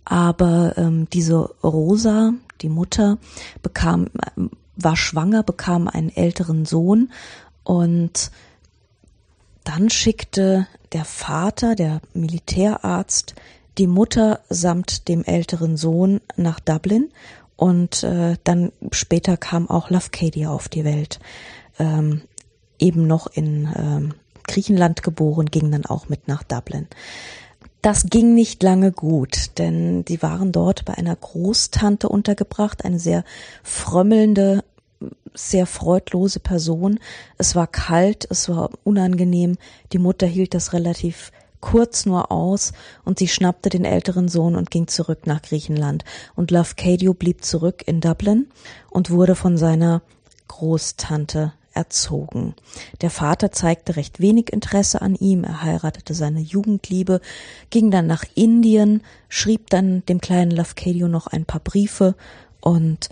Aber 0.05 0.77
ähm, 0.77 1.07
diese 1.11 1.37
Rosa, 1.63 2.33
die 2.61 2.69
Mutter, 2.69 3.17
bekam, 3.61 4.07
war 4.75 4.95
schwanger, 4.95 5.43
bekam 5.43 5.87
einen 5.87 6.15
älteren 6.15 6.65
Sohn 6.65 7.11
und 7.63 8.31
dann 9.65 9.89
schickte 9.89 10.67
der 10.93 11.03
Vater, 11.03 11.75
der 11.75 11.99
Militärarzt, 12.13 13.35
die 13.77 13.87
Mutter 13.87 14.39
samt 14.49 15.09
dem 15.09 15.25
älteren 15.25 15.75
Sohn 15.75 16.21
nach 16.37 16.61
Dublin 16.61 17.09
und 17.57 18.03
äh, 18.03 18.37
dann 18.45 18.71
später 18.91 19.35
kam 19.35 19.69
auch 19.69 19.89
Lafcadia 19.89 20.49
auf 20.49 20.69
die 20.69 20.85
Welt. 20.85 21.19
Ähm, 21.77 22.21
eben 22.79 23.07
noch 23.07 23.27
in 23.27 23.69
ähm, 23.75 24.13
Griechenland 24.43 25.03
geboren, 25.03 25.47
ging 25.47 25.71
dann 25.71 25.85
auch 25.85 26.07
mit 26.09 26.27
nach 26.27 26.43
Dublin. 26.43 26.87
Das 27.81 28.05
ging 28.05 28.33
nicht 28.33 28.63
lange 28.63 28.91
gut, 28.91 29.57
denn 29.57 30.05
die 30.05 30.21
waren 30.21 30.51
dort 30.51 30.85
bei 30.85 30.95
einer 30.95 31.15
Großtante 31.15 32.09
untergebracht, 32.09 32.83
eine 32.83 32.99
sehr 32.99 33.23
frömmelnde, 33.63 34.63
sehr 35.33 35.65
freudlose 35.65 36.39
Person. 36.39 36.99
Es 37.37 37.55
war 37.55 37.67
kalt, 37.67 38.27
es 38.29 38.49
war 38.49 38.69
unangenehm. 38.83 39.57
Die 39.91 39.99
Mutter 39.99 40.27
hielt 40.27 40.53
das 40.53 40.73
relativ 40.73 41.31
kurz 41.61 42.05
nur 42.05 42.31
aus 42.31 42.73
und 43.05 43.17
sie 43.17 43.27
schnappte 43.27 43.69
den 43.69 43.85
älteren 43.85 44.27
Sohn 44.27 44.55
und 44.55 44.69
ging 44.69 44.87
zurück 44.87 45.25
nach 45.25 45.41
Griechenland. 45.41 46.05
Und 46.35 46.51
Lafcadio 46.51 47.13
blieb 47.13 47.43
zurück 47.43 47.83
in 47.85 48.01
Dublin 48.01 48.47
und 48.89 49.09
wurde 49.09 49.35
von 49.35 49.57
seiner 49.57 50.01
Großtante 50.47 51.53
erzogen. 51.73 52.55
Der 53.01 53.09
Vater 53.09 53.51
zeigte 53.51 53.95
recht 53.95 54.19
wenig 54.19 54.53
Interesse 54.53 55.01
an 55.01 55.15
ihm, 55.15 55.43
er 55.43 55.61
heiratete 55.61 56.13
seine 56.13 56.39
Jugendliebe, 56.39 57.19
ging 57.69 57.91
dann 57.91 58.07
nach 58.07 58.23
Indien, 58.35 59.01
schrieb 59.27 59.69
dann 59.69 60.05
dem 60.05 60.21
kleinen 60.21 60.51
Lafcadio 60.51 61.07
noch 61.07 61.27
ein 61.27 61.45
paar 61.45 61.59
Briefe 61.59 62.15
und 62.61 63.09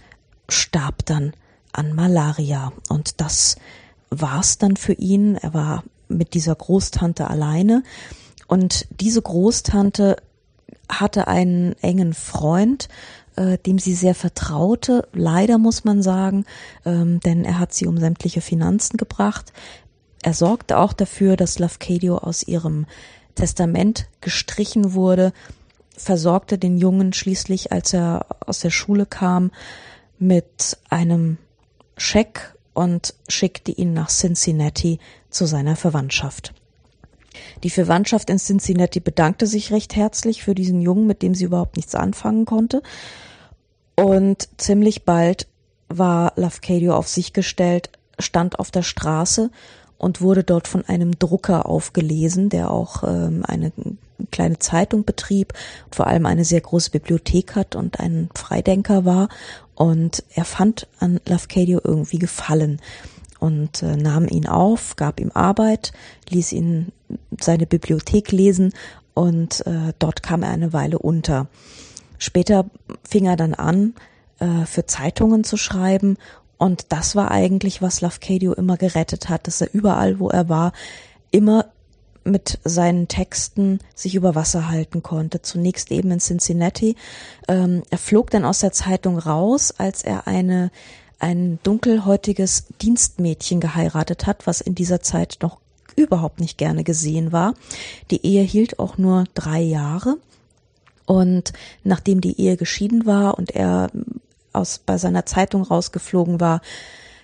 starb 0.47 1.05
dann 1.05 1.33
an 1.73 1.93
Malaria. 1.93 2.71
Und 2.89 3.19
das 3.21 3.57
war's 4.09 4.57
dann 4.57 4.77
für 4.77 4.93
ihn. 4.93 5.35
Er 5.35 5.53
war 5.53 5.83
mit 6.07 6.33
dieser 6.33 6.55
Großtante 6.55 7.29
alleine. 7.29 7.83
Und 8.47 8.87
diese 8.99 9.21
Großtante 9.21 10.17
hatte 10.89 11.27
einen 11.27 11.73
engen 11.81 12.13
Freund, 12.13 12.87
äh, 13.35 13.57
dem 13.57 13.79
sie 13.79 13.93
sehr 13.93 14.15
vertraute. 14.15 15.07
Leider 15.13 15.57
muss 15.57 15.83
man 15.83 16.01
sagen, 16.01 16.45
ähm, 16.85 17.19
denn 17.21 17.45
er 17.45 17.59
hat 17.59 17.73
sie 17.73 17.87
um 17.87 17.97
sämtliche 17.97 18.41
Finanzen 18.41 18.97
gebracht. 18.97 19.53
Er 20.21 20.33
sorgte 20.33 20.77
auch 20.77 20.93
dafür, 20.93 21.35
dass 21.35 21.59
Lafcadio 21.59 22.17
aus 22.17 22.43
ihrem 22.43 22.85
Testament 23.35 24.07
gestrichen 24.21 24.93
wurde, 24.93 25.33
versorgte 25.97 26.57
den 26.57 26.77
Jungen 26.77 27.13
schließlich, 27.13 27.71
als 27.71 27.93
er 27.93 28.25
aus 28.45 28.59
der 28.59 28.69
Schule 28.69 29.05
kam, 29.05 29.51
mit 30.19 30.77
einem 30.89 31.37
Scheck 31.97 32.55
und 32.73 33.13
schickte 33.27 33.71
ihn 33.71 33.93
nach 33.93 34.09
Cincinnati 34.09 34.99
zu 35.29 35.45
seiner 35.45 35.75
Verwandtschaft. 35.75 36.53
Die 37.63 37.69
Verwandtschaft 37.69 38.29
in 38.29 38.37
Cincinnati 38.37 38.99
bedankte 38.99 39.47
sich 39.47 39.71
recht 39.71 39.95
herzlich 39.95 40.43
für 40.43 40.55
diesen 40.55 40.81
Jungen, 40.81 41.07
mit 41.07 41.21
dem 41.21 41.33
sie 41.33 41.45
überhaupt 41.45 41.77
nichts 41.77 41.95
anfangen 41.95 42.45
konnte. 42.45 42.81
Und 43.95 44.49
ziemlich 44.57 45.03
bald 45.03 45.47
war 45.87 46.33
Lafcadio 46.35 46.95
auf 46.95 47.07
sich 47.07 47.33
gestellt, 47.33 47.89
stand 48.19 48.59
auf 48.59 48.71
der 48.71 48.83
Straße 48.83 49.51
und 49.97 50.21
wurde 50.21 50.43
dort 50.43 50.67
von 50.67 50.85
einem 50.85 51.17
Drucker 51.17 51.67
aufgelesen, 51.67 52.49
der 52.49 52.71
auch 52.71 53.03
ähm, 53.03 53.43
eine 53.47 53.71
kleine 54.31 54.59
Zeitung 54.59 55.05
betrieb 55.05 55.53
vor 55.91 56.07
allem 56.07 56.25
eine 56.25 56.45
sehr 56.45 56.61
große 56.61 56.91
Bibliothek 56.91 57.55
hat 57.55 57.75
und 57.75 57.99
ein 57.99 58.29
Freidenker 58.35 59.05
war. 59.05 59.29
Und 59.75 60.23
er 60.33 60.45
fand 60.45 60.87
an 60.99 61.19
Lafcadio 61.25 61.79
irgendwie 61.83 62.19
Gefallen 62.19 62.79
und 63.39 63.83
äh, 63.83 63.97
nahm 63.97 64.27
ihn 64.27 64.47
auf, 64.47 64.95
gab 64.95 65.19
ihm 65.19 65.31
Arbeit, 65.33 65.91
ließ 66.29 66.53
ihn 66.53 66.91
seine 67.39 67.65
Bibliothek 67.65 68.31
lesen 68.31 68.73
und 69.13 69.65
äh, 69.67 69.93
dort 69.99 70.23
kam 70.23 70.43
er 70.43 70.49
eine 70.51 70.71
Weile 70.71 70.99
unter. 70.99 71.47
Später 72.17 72.65
fing 73.03 73.25
er 73.25 73.35
dann 73.35 73.53
an, 73.53 73.95
äh, 74.39 74.65
für 74.65 74.85
Zeitungen 74.85 75.43
zu 75.43 75.57
schreiben 75.57 76.17
und 76.57 76.85
das 76.93 77.17
war 77.17 77.31
eigentlich, 77.31 77.81
was 77.81 77.99
Lafcadio 77.99 78.53
immer 78.53 78.77
gerettet 78.77 79.27
hat, 79.27 79.47
dass 79.47 79.59
er 79.59 79.73
überall, 79.73 80.19
wo 80.19 80.29
er 80.29 80.47
war, 80.47 80.71
immer 81.31 81.65
mit 82.23 82.59
seinen 82.63 83.07
Texten 83.07 83.79
sich 83.95 84.15
über 84.15 84.35
Wasser 84.35 84.69
halten 84.69 85.03
konnte. 85.03 85.41
Zunächst 85.41 85.91
eben 85.91 86.11
in 86.11 86.19
Cincinnati. 86.19 86.95
Ähm, 87.47 87.83
er 87.89 87.97
flog 87.97 88.29
dann 88.29 88.45
aus 88.45 88.59
der 88.59 88.71
Zeitung 88.71 89.17
raus, 89.17 89.73
als 89.77 90.03
er 90.03 90.27
eine 90.27 90.71
ein 91.19 91.57
dunkelhäutiges 91.63 92.65
Dienstmädchen 92.81 93.61
geheiratet 93.61 94.25
hat, 94.25 94.45
was 94.45 94.59
in 94.59 94.75
dieser 94.75 94.99
Zeit 95.01 95.37
noch 95.41 95.57
überhaupt 95.95 96.41
nicht 96.41 96.57
gerne 96.57 96.83
gesehen 96.83 97.31
war. 97.31 97.53
Die 98.11 98.25
Ehe 98.25 98.43
hielt 98.43 98.77
auch 98.77 98.97
nur 98.97 99.23
drei 99.33 99.61
Jahre. 99.61 100.17
Und 101.05 101.53
nachdem 101.85 102.19
die 102.19 102.39
Ehe 102.41 102.57
geschieden 102.57 103.05
war 103.05 103.37
und 103.37 103.51
er 103.51 103.89
aus 104.51 104.79
bei 104.79 104.97
seiner 104.97 105.25
Zeitung 105.25 105.63
rausgeflogen 105.63 106.41
war, 106.41 106.61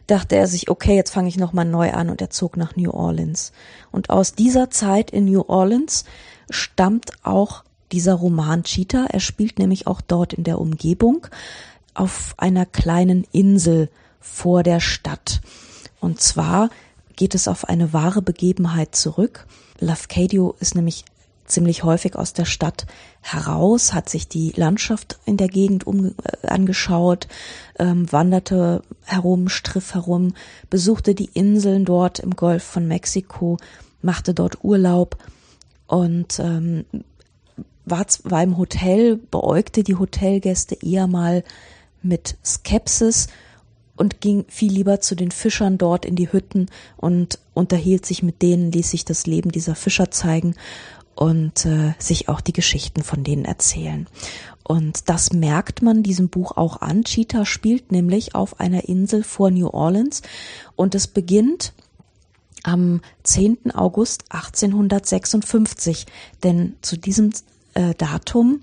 dachte 0.10 0.36
er 0.36 0.48
sich, 0.48 0.70
okay, 0.70 0.96
jetzt 0.96 1.12
fange 1.12 1.30
ich 1.30 1.38
nochmal 1.38 1.66
neu 1.66 1.92
an 1.92 2.10
und 2.10 2.22
er 2.22 2.30
zog 2.30 2.58
nach 2.58 2.75
New 2.75 2.92
Orleans. 2.92 3.51
Und 3.92 4.10
aus 4.10 4.34
dieser 4.34 4.70
Zeit 4.70 5.12
in 5.12 5.25
New 5.25 5.44
Orleans 5.48 6.06
stammt 6.50 7.12
auch 7.24 7.63
dieser 7.92 8.16
Roman 8.16 8.63
Cheetah. 8.63 9.08
Er 9.10 9.20
spielt 9.20 9.60
nämlich 9.60 9.88
auch 9.88 10.01
dort 10.01 10.34
in 10.34 10.44
der 10.44 10.60
Umgebung 10.60 11.28
auf 11.94 12.34
einer 12.38 12.66
kleinen 12.66 13.25
Insel 13.32 13.89
vor 14.20 14.63
der 14.63 14.80
Stadt. 14.80 15.42
Und 16.00 16.22
zwar 16.22 16.70
geht 17.16 17.36
es 17.36 17.48
auf 17.48 17.66
eine 17.68 17.94
wahre 17.94 18.22
Begebenheit 18.22 18.96
zurück. 18.96 19.48
Lafcadio 19.80 20.56
ist 20.60 20.75
nämlich 20.75 21.06
ziemlich 21.50 21.84
häufig 21.84 22.15
aus 22.15 22.34
der 22.34 22.46
Stadt 22.46 22.86
heraus, 23.22 23.94
hat 23.94 24.10
sich 24.10 24.27
die 24.27 24.53
Landschaft 24.56 25.20
in 25.25 25.38
der 25.38 25.48
Gegend 25.48 25.86
um, 25.86 26.15
äh, 26.24 26.48
angeschaut, 26.48 27.27
ähm, 27.77 28.12
wanderte 28.12 28.84
herum, 29.03 29.50
striff 29.50 29.94
herum, 29.94 30.34
besuchte 30.70 31.15
die 31.15 31.29
Inseln 31.34 31.86
dort 31.86 32.20
im 32.20 32.36
Golf 32.36 32.63
von 32.63 32.88
Mexiko, 32.88 33.58
machte 34.01 34.34
dort 34.34 34.63
Urlaub 34.63 35.18
und 35.88 36.39
ähm, 36.39 36.86
war, 37.86 38.06
war 38.24 38.44
im 38.44 38.58
Hotel, 38.58 39.18
beäugte 39.18 39.84
die 39.84 39.96
Hotelgäste 39.96 40.77
eher 40.82 41.08
mal 41.08 41.44
mit 42.01 42.38
Skepsis 42.46 43.27
und 43.98 44.22
ging 44.22 44.46
viel 44.48 44.72
lieber 44.72 45.01
zu 45.01 45.15
den 45.15 45.32
Fischern 45.32 45.77
dort 45.77 46.06
in 46.06 46.15
die 46.15 46.32
Hütten 46.32 46.68
und 46.96 47.39
unterhielt 47.53 48.06
sich 48.06 48.24
mit 48.24 48.41
denen, 48.41 48.72
ließ 48.72 48.91
sich 48.91 49.03
das 49.03 49.27
Leben 49.27 49.51
dieser 49.51 49.75
Fischer 49.75 50.10
zeigen 50.10 50.56
und 51.19 51.65
äh, 51.65 51.95
sich 51.99 52.29
auch 52.29 52.39
die 52.39 52.53
Geschichten 52.53 53.03
von 53.03 53.25
denen 53.25 53.43
erzählen. 53.43 54.07
Und 54.63 55.09
das 55.09 55.33
merkt 55.33 55.81
man 55.81 56.01
diesem 56.01 56.29
Buch 56.29 56.55
auch 56.55 56.79
an. 56.79 57.03
Cheetah 57.03 57.45
spielt 57.45 57.91
nämlich 57.91 58.35
auf 58.35 58.61
einer 58.61 58.88
Insel 58.88 59.23
vor 59.23 59.51
New 59.51 59.67
Orleans 59.67 60.21
und 60.77 60.95
es 60.95 61.07
beginnt 61.07 61.73
am 62.63 63.01
10. 63.23 63.71
August 63.73 64.23
1856, 64.29 66.05
denn 66.45 66.77
zu 66.81 66.95
diesem 66.95 67.33
äh, 67.73 67.93
Datum 67.95 68.61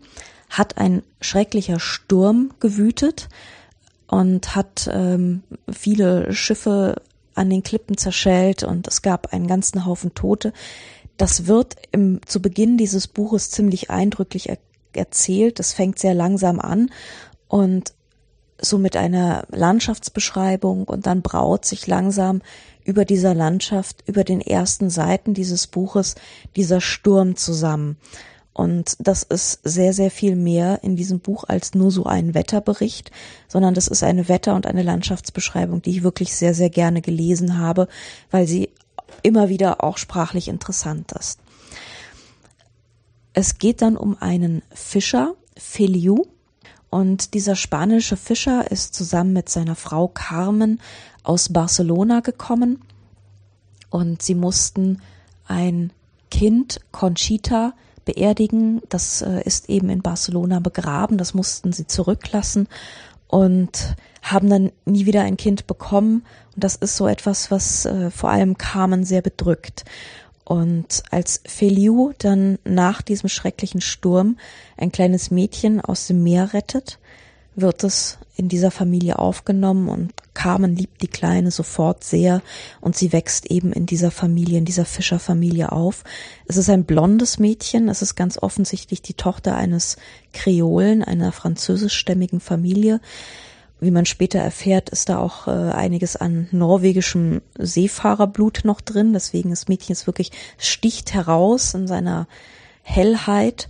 hat 0.49 0.79
ein 0.79 1.03
schrecklicher 1.21 1.79
Sturm 1.79 2.55
gewütet 2.59 3.29
und 4.07 4.57
hat 4.57 4.89
ähm, 4.91 5.43
viele 5.71 6.33
Schiffe 6.33 7.03
an 7.35 7.51
den 7.51 7.63
Klippen 7.63 7.99
zerschellt 7.99 8.63
und 8.63 8.89
es 8.89 9.03
gab 9.03 9.35
einen 9.35 9.47
ganzen 9.47 9.85
Haufen 9.85 10.15
Tote. 10.15 10.55
Das 11.17 11.47
wird 11.47 11.77
im, 11.93 12.21
zu 12.27 12.41
Beginn 12.41 12.77
dieses 12.77 13.07
Buches 13.07 13.51
ziemlich 13.51 13.91
eindrücklich 13.91 14.49
er, 14.49 14.59
erzählt. 14.93 15.61
Es 15.61 15.73
fängt 15.73 15.99
sehr 15.99 16.15
langsam 16.15 16.61
an 16.61 16.91
und 17.49 17.93
so 18.61 18.79
mit 18.79 18.97
einer 18.97 19.45
Landschaftsbeschreibung 19.51 20.85
und 20.85 21.07
dann 21.07 21.23
braut 21.23 21.65
sich 21.65 21.87
langsam 21.87 22.41
über 22.85 23.05
dieser 23.05 23.35
Landschaft, 23.35 24.03
über 24.07 24.25
den 24.25 24.41
ersten 24.41 24.91
Seiten 24.91 25.35
dieses 25.35 25.67
Buches 25.67 26.15
dieser 26.55 26.81
Sturm 26.81 27.37
zusammen. 27.37 27.99
Und 28.53 28.97
das 29.01 29.23
ist 29.23 29.61
sehr, 29.65 29.93
sehr 29.93 30.11
viel 30.11 30.35
mehr 30.35 30.81
in 30.83 30.97
diesem 30.97 31.21
Buch 31.21 31.45
als 31.47 31.75
nur 31.75 31.91
so 31.91 32.07
ein 32.07 32.33
Wetterbericht, 32.33 33.11
sondern 33.49 33.75
das 33.75 33.87
ist 33.87 34.03
eine 34.03 34.29
Wetter- 34.29 34.55
und 34.55 34.67
eine 34.67 34.83
Landschaftsbeschreibung, 34.83 35.83
die 35.83 35.91
ich 35.91 36.03
wirklich 36.03 36.35
sehr, 36.35 36.55
sehr 36.55 36.71
gerne 36.71 37.03
gelesen 37.03 37.59
habe, 37.59 37.87
weil 38.31 38.47
sie 38.47 38.71
immer 39.23 39.49
wieder 39.49 39.83
auch 39.83 39.99
sprachlich 39.99 40.49
interessant 40.49 41.13
ist. 41.13 41.41
Es 43.33 43.59
geht 43.59 43.83
dann 43.83 43.97
um 43.97 44.17
einen 44.21 44.63
Fischer, 44.73 45.35
Feliu, 45.57 46.25
und 46.89 47.35
dieser 47.35 47.57
spanische 47.57 48.17
Fischer 48.17 48.71
ist 48.71 48.95
zusammen 48.95 49.33
mit 49.33 49.49
seiner 49.49 49.75
Frau 49.75 50.09
Carmen 50.09 50.81
aus 51.25 51.53
Barcelona 51.53 52.21
gekommen 52.21 52.81
und 53.91 54.23
sie 54.23 54.35
mussten 54.35 55.03
ein 55.47 55.93
Kind, 56.31 56.81
Conchita, 56.93 57.75
beerdigen. 58.05 58.81
Das 58.89 59.21
äh, 59.23 59.43
ist 59.45 59.69
eben 59.69 59.91
in 59.91 60.01
Barcelona 60.01 60.61
begraben. 60.61 61.19
Das 61.19 61.35
mussten 61.35 61.73
sie 61.73 61.87
zurücklassen 61.87 62.69
und 63.29 63.97
haben 64.23 64.51
dann 64.51 64.73
nie 64.85 65.07
wieder 65.07 65.23
ein 65.23 65.37
Kind 65.37 65.67
bekommen. 65.67 66.25
Und 66.55 66.65
das 66.65 66.77
ist 66.77 66.97
so 66.97 67.07
etwas, 67.07 67.51
was 67.51 67.87
äh, 67.87 68.11
vor 68.11 68.31
allem 68.31 68.59
Carmen 68.59 69.05
sehr 69.05 69.23
bedrückt. 69.23 69.85
Und 70.45 71.03
als 71.11 71.43
Feliu 71.47 72.13
dann 72.19 72.59
nach 72.65 73.03
diesem 73.03 73.29
schrecklichen 73.29 73.81
Sturm 73.81 74.37
ein 74.77 74.93
kleines 74.93 75.31
Mädchen 75.31 75.81
aus 75.81 76.07
dem 76.07 76.23
Meer 76.23 76.53
rettet, 76.53 76.99
wird 77.57 77.85
es 77.85 78.19
in 78.37 78.49
dieser 78.49 78.71
Familie 78.71 79.19
aufgenommen 79.19 79.89
und 79.89 80.13
Carmen 80.35 80.77
liebt 80.77 81.01
die 81.01 81.09
Kleine 81.09 81.51
sofort 81.51 82.05
sehr 82.05 82.43
und 82.83 82.95
sie 82.95 83.13
wächst 83.15 83.51
eben 83.51 83.73
in 83.73 83.87
dieser 83.87 84.11
Familie, 84.11 84.59
in 84.59 84.67
dieser 84.67 84.85
Fischerfamilie 84.85 85.73
auf. 85.73 86.05
Es 86.47 86.59
ist 86.59 86.69
ein 86.69 86.85
blondes 86.85 87.39
Mädchen, 87.39 87.89
es 87.89 88.03
ist 88.03 88.15
ganz 88.15 88.37
offensichtlich 88.39 89.01
die 89.01 89.15
Tochter 89.15 89.57
eines 89.57 89.97
Kreolen, 90.35 91.03
einer 91.03 91.33
französischstämmigen 91.33 92.41
Familie. 92.41 93.01
Wie 93.81 93.91
man 93.91 94.07
später 94.07 94.39
erfährt, 94.39 94.91
ist 94.91 95.09
da 95.09 95.19
auch 95.19 95.49
äh, 95.49 95.51
einiges 95.51 96.17
an 96.17 96.49
norwegischem 96.51 97.41
Seefahrerblut 97.59 98.61
noch 98.65 98.81
drin. 98.83 99.15
Deswegen 99.15 99.51
das 99.51 99.69
Mädchen 99.69 99.93
ist 99.93 100.07
wirklich 100.07 100.33
sticht 100.59 101.15
heraus 101.15 101.75
in 101.75 101.87
seiner 101.87 102.27
Hellheit 102.83 103.69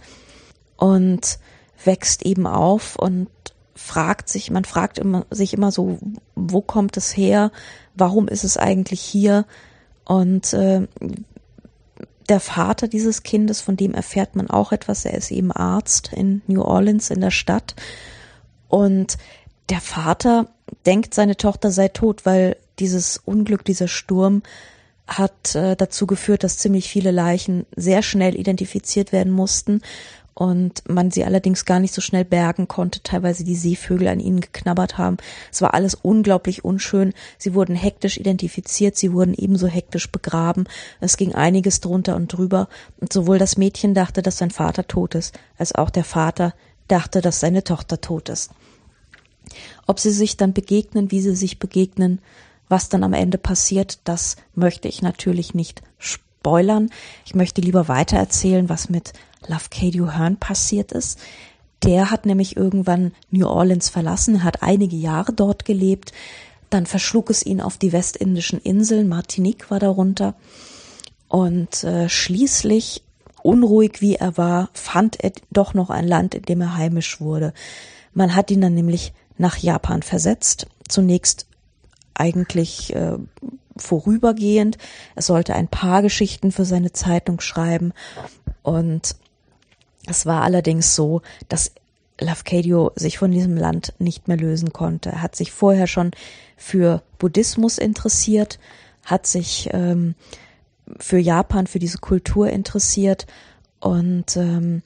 und 0.77 1.39
wächst 1.85 2.25
eben 2.25 2.47
auf 2.47 2.97
und 2.97 3.29
fragt 3.77 4.29
sich, 4.29 4.51
man 4.51 4.65
fragt 4.65 4.99
immer, 4.99 5.27
sich 5.31 5.53
immer 5.53 5.71
so, 5.71 5.99
wo 6.35 6.63
kommt 6.63 6.97
es 6.97 7.17
her? 7.17 7.53
Warum 7.95 8.27
ist 8.27 8.43
es 8.43 8.57
eigentlich 8.57 9.01
hier? 9.01 9.45
Und 10.05 10.53
äh, 10.55 10.89
der 12.29 12.41
Vater 12.41 12.89
dieses 12.89 13.23
Kindes, 13.23 13.61
von 13.61 13.77
dem 13.77 13.95
erfährt 13.95 14.35
man 14.35 14.51
auch 14.51 14.73
etwas. 14.73 15.05
Er 15.05 15.15
ist 15.15 15.31
eben 15.31 15.53
Arzt 15.53 16.13
in 16.13 16.43
New 16.47 16.63
Orleans 16.63 17.11
in 17.11 17.21
der 17.21 17.31
Stadt. 17.31 17.77
Und 18.69 19.19
der 19.69 19.81
Vater 19.81 20.49
denkt, 20.87 21.15
seine 21.15 21.37
Tochter 21.37 21.71
sei 21.71 21.89
tot, 21.89 22.25
weil 22.25 22.57
dieses 22.79 23.19
Unglück, 23.19 23.65
dieser 23.65 23.89
Sturm 23.89 24.43
hat 25.07 25.55
äh, 25.55 25.77
dazu 25.77 26.07
geführt, 26.07 26.43
dass 26.43 26.59
ziemlich 26.59 26.89
viele 26.89 27.11
Leichen 27.11 27.67
sehr 27.77 28.03
schnell 28.03 28.35
identifiziert 28.35 29.13
werden 29.13 29.33
mussten 29.33 29.83
und 30.39 30.87
man 30.87 31.11
sie 31.11 31.25
allerdings 31.25 31.65
gar 31.65 31.81
nicht 31.81 31.95
so 31.95 32.03
schnell 32.03 32.27
bergen 32.27 32.69
konnte, 32.69 33.03
teilweise 33.03 33.43
die 33.43 33.57
Seevögel 33.57 34.09
an 34.09 34.21
ihnen 34.21 34.43
geknabbert 34.43 34.99
haben. 34.99 35.17
Es 35.51 35.63
war 35.63 35.73
alles 35.73 35.95
unglaublich 35.95 36.63
unschön. 36.63 37.15
Sie 37.39 37.55
wurden 37.55 37.75
hektisch 37.75 38.19
identifiziert, 38.19 38.97
sie 38.97 39.15
wurden 39.15 39.33
ebenso 39.33 39.67
hektisch 39.67 40.13
begraben. 40.13 40.65
Es 41.01 41.17
ging 41.17 41.35
einiges 41.35 41.81
drunter 41.81 42.17
und 42.17 42.29
drüber 42.29 42.69
und 43.01 43.15
sowohl 43.15 43.39
das 43.39 43.57
Mädchen 43.57 43.95
dachte, 43.95 44.21
dass 44.21 44.37
sein 44.37 44.51
Vater 44.51 44.87
tot 44.87 45.15
ist, 45.15 45.35
als 45.57 45.75
auch 45.75 45.89
der 45.89 46.05
Vater 46.05 46.53
dachte, 46.87 47.23
dass 47.23 47.41
seine 47.41 47.65
Tochter 47.65 48.03
tot 48.03 48.29
ist. 48.29 48.51
Ob 49.87 49.99
sie 49.99 50.11
sich 50.11 50.37
dann 50.37 50.53
begegnen, 50.53 51.11
wie 51.11 51.23
sie 51.23 51.35
sich 51.35 51.59
begegnen, 51.59 52.21
was 52.69 52.91
dann 52.91 53.05
am 53.05 53.15
Ende 53.15 53.39
passiert, 53.39 54.01
das 54.05 54.37
möchte 54.55 54.87
ich 54.87 55.01
natürlich 55.01 55.55
nicht 55.55 55.81
spoilern. 55.97 56.91
Ich 57.25 57.35
möchte 57.35 57.63
lieber 57.63 57.89
weitererzählen, 57.89 58.69
was 58.69 58.91
mit 58.91 59.15
Lafcadio 59.47 60.13
Hearn 60.13 60.37
passiert 60.37 60.93
ist. 60.93 61.19
Der 61.83 62.11
hat 62.11 62.27
nämlich 62.27 62.57
irgendwann 62.57 63.13
New 63.31 63.47
Orleans 63.47 63.89
verlassen, 63.89 64.43
hat 64.43 64.63
einige 64.63 64.97
Jahre 64.97 65.33
dort 65.33 65.65
gelebt. 65.65 66.13
Dann 66.71 66.87
verschlug 66.87 67.31
es 67.31 67.45
ihn 67.45 67.61
auf 67.61 67.79
die 67.79 67.93
westindischen 67.93 68.61
Inseln, 68.61 69.09
Martinique 69.09 69.71
war 69.71 69.79
darunter. 69.79 70.35
Und 71.29 71.85
äh, 71.85 72.09
schließlich, 72.09 73.03
unruhig 73.43 74.01
wie 74.01 74.17
er 74.17 74.37
war, 74.37 74.71
fand 74.73 75.23
er 75.23 75.33
doch 75.51 75.75
noch 75.75 75.91
ein 75.91 76.07
Land, 76.07 76.35
in 76.35 76.43
dem 76.43 76.61
er 76.61 76.77
heimisch 76.77 77.21
wurde. 77.21 77.53
Man 78.15 78.35
hat 78.35 78.51
ihn 78.51 78.61
dann 78.61 78.75
nämlich 78.75 79.13
nach 79.39 79.59
Japan 79.59 80.03
versetzt. 80.03 80.67
Zunächst 80.89 81.47
eigentlich 82.15 82.95
äh, 82.95 83.19
vorübergehend. 83.77 84.79
Er 85.15 85.23
sollte 85.23 85.55
ein 85.55 85.69
paar 85.69 86.03
Geschichten 86.03 86.53
für 86.53 86.65
seine 86.65 86.93
Zeitung 86.93 87.41
schreiben. 87.41 87.93
Und 88.63 89.17
es 90.07 90.27
war 90.27 90.43
allerdings 90.43 90.95
so, 90.95 91.23
dass 91.49 91.73
Lafcadio 92.21 92.93
sich 92.95 93.19
von 93.19 93.31
diesem 93.31 93.57
Land 93.57 93.93
nicht 93.99 94.29
mehr 94.29 94.37
lösen 94.37 94.73
konnte. 94.73 95.11
Er 95.11 95.23
hat 95.23 95.37
sich 95.37 95.53
vorher 95.53 95.87
schon 95.87 96.13
für 96.57 97.03
Buddhismus 97.19 97.79
interessiert, 97.79 98.59
hat 99.05 99.27
sich 99.27 99.69
ähm, 99.73 100.15
für 100.99 101.19
Japan, 101.19 101.67
für 101.67 101.79
diese 101.79 101.99
Kultur 101.99 102.49
interessiert 102.49 103.27
und 103.81 104.37
ähm, 104.37 104.83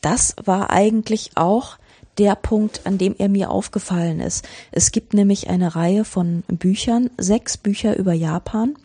das 0.00 0.36
war 0.44 0.70
eigentlich 0.70 1.30
auch 1.34 1.78
der 2.18 2.36
Punkt, 2.36 2.82
an 2.84 2.98
dem 2.98 3.14
er 3.18 3.28
mir 3.28 3.50
aufgefallen 3.50 4.20
ist. 4.20 4.46
Es 4.70 4.92
gibt 4.92 5.14
nämlich 5.14 5.48
eine 5.48 5.74
Reihe 5.74 6.04
von 6.04 6.44
Büchern, 6.46 7.10
sechs 7.18 7.56
Bücher 7.56 7.96
über 7.96 8.12
Japan. 8.12 8.76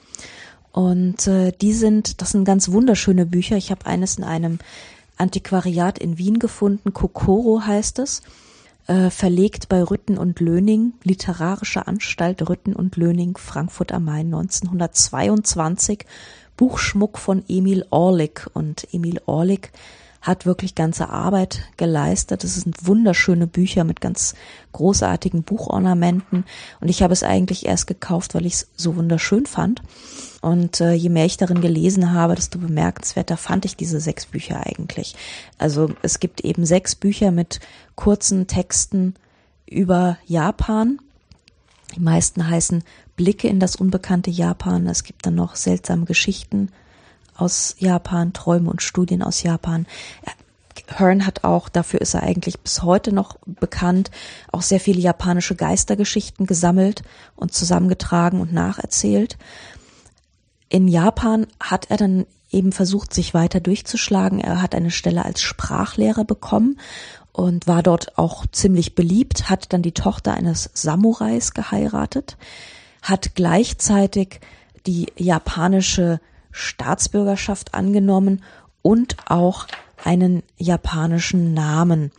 Und 0.72 1.28
äh, 1.28 1.52
die 1.52 1.74
sind, 1.74 2.22
das 2.22 2.32
sind 2.32 2.46
ganz 2.46 2.72
wunderschöne 2.72 3.26
Bücher. 3.26 3.58
Ich 3.58 3.70
habe 3.70 3.86
eines 3.86 4.18
in 4.18 4.24
einem 4.24 4.60
Antiquariat 5.20 6.00
in 6.00 6.18
Wien 6.18 6.40
gefunden. 6.40 6.94
Kokoro 6.94 7.62
heißt 7.66 8.00
es. 8.00 8.24
Äh, 8.88 9.12
verlegt 9.12 9.70
bei 9.70 9.84
Rütten 9.84 10.18
und 10.18 10.40
Löning, 10.40 10.94
Literarische 11.04 11.86
Anstalt 11.86 12.50
Rütten 12.50 12.76
und 12.76 12.96
Löning, 12.96 13.38
Frankfurt 13.38 13.92
am 13.92 14.06
Main 14.06 14.34
1922. 14.34 16.06
Buchschmuck 16.58 17.20
von 17.20 17.44
Emil 17.48 17.86
Orlik. 17.92 18.50
Und 18.54 18.88
Emil 18.92 19.22
Orlik 19.28 19.72
hat 20.22 20.46
wirklich 20.46 20.76
ganze 20.76 21.10
Arbeit 21.10 21.62
geleistet. 21.78 22.44
Es 22.44 22.56
sind 22.56 22.86
wunderschöne 22.86 23.48
Bücher 23.48 23.84
mit 23.84 24.02
ganz 24.02 24.36
großartigen 24.74 25.44
Buchornamenten. 25.44 26.46
Und 26.82 26.90
ich 26.90 27.02
habe 27.02 27.14
es 27.14 27.24
eigentlich 27.24 27.66
erst 27.66 27.88
gekauft, 27.88 28.36
weil 28.36 28.46
ich 28.46 28.54
es 28.54 28.68
so 28.76 28.96
wunderschön 28.96 29.46
fand. 29.46 29.82
Und 30.42 30.82
äh, 30.82 30.94
je 30.94 31.10
mehr 31.10 31.26
ich 31.26 31.38
darin 31.38 31.62
gelesen 31.62 32.14
habe, 32.14 32.36
desto 32.36 32.60
bemerkenswerter 32.60 33.38
fand 33.38 33.66
ich 33.66 33.76
diese 33.76 34.00
sechs 34.00 34.26
Bücher 34.26 34.66
eigentlich. 34.66 35.16
Also 35.58 35.92
es 36.02 36.20
gibt 36.20 36.42
eben 36.42 36.66
sechs 36.66 36.96
Bücher 36.96 37.32
mit 37.32 37.60
kurzen 37.96 38.48
Texten 38.48 39.16
über 39.66 40.18
Japan. 40.26 41.00
Die 41.96 42.02
meisten 42.02 42.48
heißen 42.48 42.84
Blicke 43.16 43.48
in 43.48 43.60
das 43.60 43.76
unbekannte 43.76 44.32
Japan. 44.32 44.88
Es 44.88 45.04
gibt 45.04 45.26
dann 45.26 45.36
noch 45.36 45.56
seltsame 45.56 46.06
Geschichten 46.06 46.70
aus 47.42 47.76
Japan, 47.80 48.34
Träume 48.34 48.70
und 48.70 48.82
Studien 48.82 49.24
aus 49.24 49.44
Japan. 49.44 49.86
Hearn 50.88 51.26
hat 51.26 51.44
auch, 51.44 51.70
dafür 51.70 52.02
ist 52.02 52.14
er 52.14 52.24
eigentlich 52.24 52.60
bis 52.60 52.82
heute 52.84 53.12
noch 53.12 53.38
bekannt, 53.46 54.12
auch 54.52 54.62
sehr 54.62 54.80
viele 54.80 55.00
japanische 55.00 55.56
Geistergeschichten 55.56 56.46
gesammelt 56.46 57.04
und 57.36 57.54
zusammengetragen 57.54 58.42
und 58.42 58.54
nacherzählt. 58.54 59.38
In 60.70 60.88
Japan 60.88 61.48
hat 61.60 61.90
er 61.90 61.98
dann 61.98 62.26
eben 62.52 62.72
versucht, 62.72 63.14
sich 63.14 63.34
weiter 63.34 63.60
durchzuschlagen. 63.60 64.40
Er 64.40 64.62
hat 64.62 64.74
eine 64.74 64.92
Stelle 64.92 65.26
als 65.26 65.42
Sprachlehrer 65.42 66.26
bekommen 66.26 66.80
und 67.32 67.68
war 67.68 67.84
dort 67.84 68.18
auch 68.18 68.46
ziemlich 68.52 68.96
beliebt, 68.96 69.50
hat 69.50 69.72
dann 69.74 69.82
die 69.82 69.92
Tochter 69.92 70.34
eines 70.34 70.70
Samurais 70.74 71.54
geheiratet, 71.54 72.38
hat 73.02 73.36
gleichzeitig 73.36 74.40
die 74.86 75.08
japanische 75.16 76.20
Staatsbürgerschaft 76.52 77.74
angenommen 77.74 78.44
und 78.82 79.18
auch 79.26 79.68
einen 80.04 80.44
japanischen 80.58 81.54
Namen. 81.54 82.12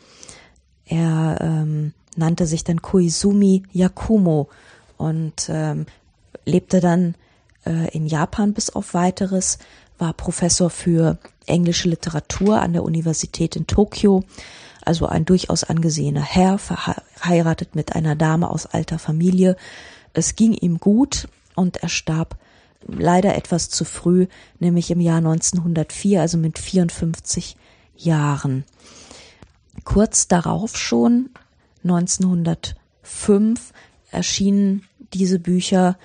Er 0.85 1.39
ähm, 1.41 1.93
nannte 2.17 2.47
sich 2.47 2.65
dann 2.65 2.83
Koizumi 2.83 3.63
Yakumo 3.73 4.49
und 4.97 5.49
ähm, 5.49 5.87
lebte 6.45 6.81
dann 6.81 7.15
äh, 7.65 7.89
in 7.97 8.07
Japan 8.07 8.53
bis 8.53 8.71
auf 8.71 8.95
weiteres, 8.95 9.59
war 9.99 10.13
Professor 10.13 10.71
für 10.71 11.19
englische 11.47 11.89
Literatur 11.89 12.61
an 12.61 12.73
der 12.73 12.83
Universität 12.83 13.57
in 13.57 13.67
Tokio, 13.67 14.25
also 14.83 15.07
ein 15.07 15.25
durchaus 15.25 15.65
angesehener 15.65 16.23
Herr, 16.23 16.59
verheiratet 16.59 17.75
mit 17.75 17.95
einer 17.95 18.17
Dame 18.17 18.51
aus 18.51 18.67
alter 18.67 18.99
Familie. 18.99 19.57
Es 20.15 20.37
ging 20.37 20.55
ihm 20.55 20.79
gut 20.79 21.29
und 21.55 21.79
er 21.79 21.89
starb 21.89 22.37
leider 22.87 23.35
etwas 23.37 23.69
zu 23.69 23.85
früh, 23.85 24.27
nämlich 24.59 24.91
im 24.91 25.01
Jahr 25.01 25.19
1904, 25.19 26.21
also 26.21 26.39
mit 26.39 26.59
54 26.59 27.57
Jahren. 27.97 28.65
Kurz 29.85 30.29
darauf 30.29 30.77
schon, 30.77 31.31
1905, 31.85 33.73
erschienen 34.11 34.83
diese 35.13 35.39
Bücher, 35.39 35.97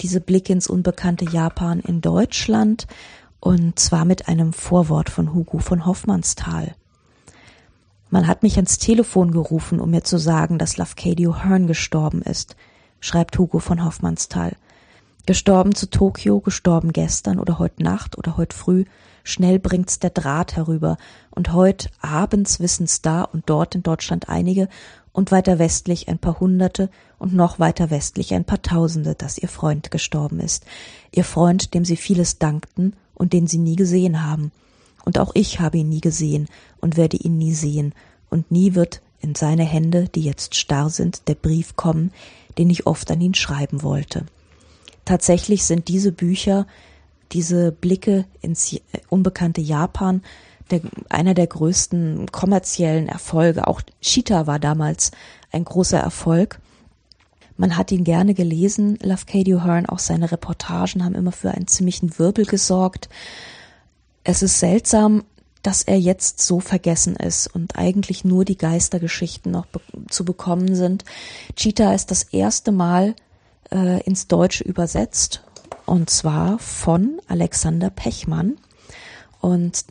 diese 0.00 0.20
Blick 0.20 0.50
ins 0.50 0.66
unbekannte 0.66 1.24
Japan 1.26 1.80
in 1.80 2.00
Deutschland 2.00 2.86
und 3.40 3.78
zwar 3.78 4.04
mit 4.04 4.28
einem 4.28 4.52
Vorwort 4.52 5.10
von 5.10 5.34
Hugo 5.34 5.58
von 5.58 5.84
Hoffmannsthal. 5.84 6.74
Man 8.08 8.26
hat 8.26 8.42
mich 8.42 8.56
ans 8.56 8.78
Telefon 8.78 9.32
gerufen, 9.32 9.80
um 9.80 9.90
mir 9.90 10.04
zu 10.04 10.18
sagen, 10.18 10.58
dass 10.58 10.76
Lafcadio 10.76 11.42
Hearn 11.42 11.66
gestorben 11.66 12.22
ist, 12.22 12.56
schreibt 13.00 13.38
Hugo 13.38 13.58
von 13.58 13.84
Hoffmannsthal. 13.84 14.54
Gestorben 15.24 15.72
zu 15.72 15.88
Tokio, 15.88 16.40
gestorben 16.40 16.92
gestern 16.92 17.38
oder 17.38 17.60
heute 17.60 17.84
Nacht 17.84 18.18
oder 18.18 18.36
heute 18.36 18.56
früh, 18.56 18.84
schnell 19.22 19.60
bringt's 19.60 20.00
der 20.00 20.10
Draht 20.10 20.56
herüber, 20.56 20.96
und 21.30 21.52
heut 21.52 21.90
abends 22.00 22.58
wissen's 22.58 23.02
da 23.02 23.22
und 23.22 23.48
dort 23.48 23.76
in 23.76 23.84
Deutschland 23.84 24.28
einige 24.28 24.68
und 25.12 25.30
weiter 25.30 25.60
westlich 25.60 26.08
ein 26.08 26.18
paar 26.18 26.40
Hunderte 26.40 26.90
und 27.20 27.34
noch 27.34 27.60
weiter 27.60 27.90
westlich 27.90 28.34
ein 28.34 28.44
paar 28.44 28.62
Tausende, 28.62 29.14
dass 29.14 29.38
ihr 29.38 29.48
Freund 29.48 29.92
gestorben 29.92 30.40
ist, 30.40 30.66
ihr 31.12 31.24
Freund, 31.24 31.72
dem 31.72 31.84
sie 31.84 31.96
vieles 31.96 32.38
dankten 32.38 32.96
und 33.14 33.32
den 33.32 33.46
sie 33.46 33.58
nie 33.58 33.76
gesehen 33.76 34.24
haben. 34.24 34.50
Und 35.04 35.18
auch 35.18 35.30
ich 35.34 35.60
habe 35.60 35.78
ihn 35.78 35.88
nie 35.88 36.00
gesehen 36.00 36.48
und 36.80 36.96
werde 36.96 37.16
ihn 37.16 37.38
nie 37.38 37.54
sehen, 37.54 37.94
und 38.28 38.50
nie 38.50 38.74
wird 38.74 39.02
in 39.20 39.36
seine 39.36 39.64
Hände, 39.64 40.08
die 40.08 40.22
jetzt 40.22 40.56
starr 40.56 40.90
sind, 40.90 41.28
der 41.28 41.36
Brief 41.36 41.76
kommen, 41.76 42.10
den 42.58 42.70
ich 42.70 42.86
oft 42.88 43.08
an 43.12 43.20
ihn 43.20 43.34
schreiben 43.34 43.82
wollte. 43.82 44.26
Tatsächlich 45.04 45.64
sind 45.64 45.88
diese 45.88 46.12
Bücher, 46.12 46.66
diese 47.32 47.72
Blicke 47.72 48.24
ins 48.40 48.76
unbekannte 49.08 49.60
Japan, 49.60 50.22
der, 50.70 50.80
einer 51.08 51.34
der 51.34 51.46
größten 51.46 52.30
kommerziellen 52.30 53.08
Erfolge. 53.08 53.66
Auch 53.66 53.82
Cheetah 54.00 54.46
war 54.46 54.58
damals 54.58 55.10
ein 55.50 55.64
großer 55.64 55.98
Erfolg. 55.98 56.60
Man 57.56 57.76
hat 57.76 57.92
ihn 57.92 58.04
gerne 58.04 58.34
gelesen, 58.34 58.98
Lafcadio 59.02 59.64
Hearn, 59.64 59.86
auch 59.86 59.98
seine 59.98 60.32
Reportagen 60.32 61.04
haben 61.04 61.14
immer 61.14 61.32
für 61.32 61.50
einen 61.50 61.66
ziemlichen 61.66 62.18
Wirbel 62.18 62.46
gesorgt. 62.46 63.08
Es 64.24 64.42
ist 64.42 64.58
seltsam, 64.58 65.24
dass 65.62 65.82
er 65.82 65.98
jetzt 65.98 66.40
so 66.40 66.60
vergessen 66.60 67.14
ist 67.16 67.46
und 67.54 67.76
eigentlich 67.76 68.24
nur 68.24 68.44
die 68.44 68.58
Geistergeschichten 68.58 69.52
noch 69.52 69.66
be 69.66 69.80
zu 70.08 70.24
bekommen 70.24 70.74
sind. 70.74 71.04
Cheetah 71.54 71.94
ist 71.94 72.10
das 72.10 72.24
erste 72.24 72.72
Mal 72.72 73.14
äh, 73.72 74.00
ins 74.02 74.28
Deutsche 74.28 74.64
übersetzt 74.64 75.42
und 75.86 76.10
zwar 76.10 76.58
von 76.58 77.20
Alexander 77.28 77.90
Pechmann. 77.90 78.56
Und 79.40 79.84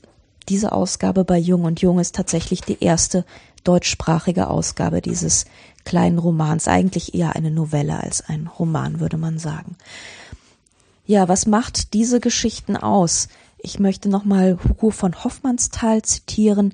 diese 0.49 0.71
Ausgabe 0.71 1.23
bei 1.23 1.37
Jung 1.37 1.63
und 1.63 1.81
Jung 1.81 1.99
ist 1.99 2.15
tatsächlich 2.15 2.61
die 2.61 2.83
erste 2.83 3.25
deutschsprachige 3.63 4.49
Ausgabe 4.49 5.01
dieses 5.01 5.45
kleinen 5.83 6.17
Romans, 6.17 6.67
eigentlich 6.67 7.13
eher 7.13 7.35
eine 7.35 7.51
Novelle 7.51 8.01
als 8.01 8.21
ein 8.21 8.47
Roman, 8.47 8.99
würde 8.99 9.17
man 9.17 9.39
sagen. 9.39 9.75
Ja, 11.05 11.27
was 11.27 11.45
macht 11.45 11.93
diese 11.93 12.19
Geschichten 12.19 12.77
aus? 12.77 13.27
Ich 13.57 13.79
möchte 13.79 14.09
nochmal 14.09 14.57
Hugo 14.63 14.89
von 14.89 15.23
Hoffmannsthal 15.23 16.01
zitieren, 16.01 16.73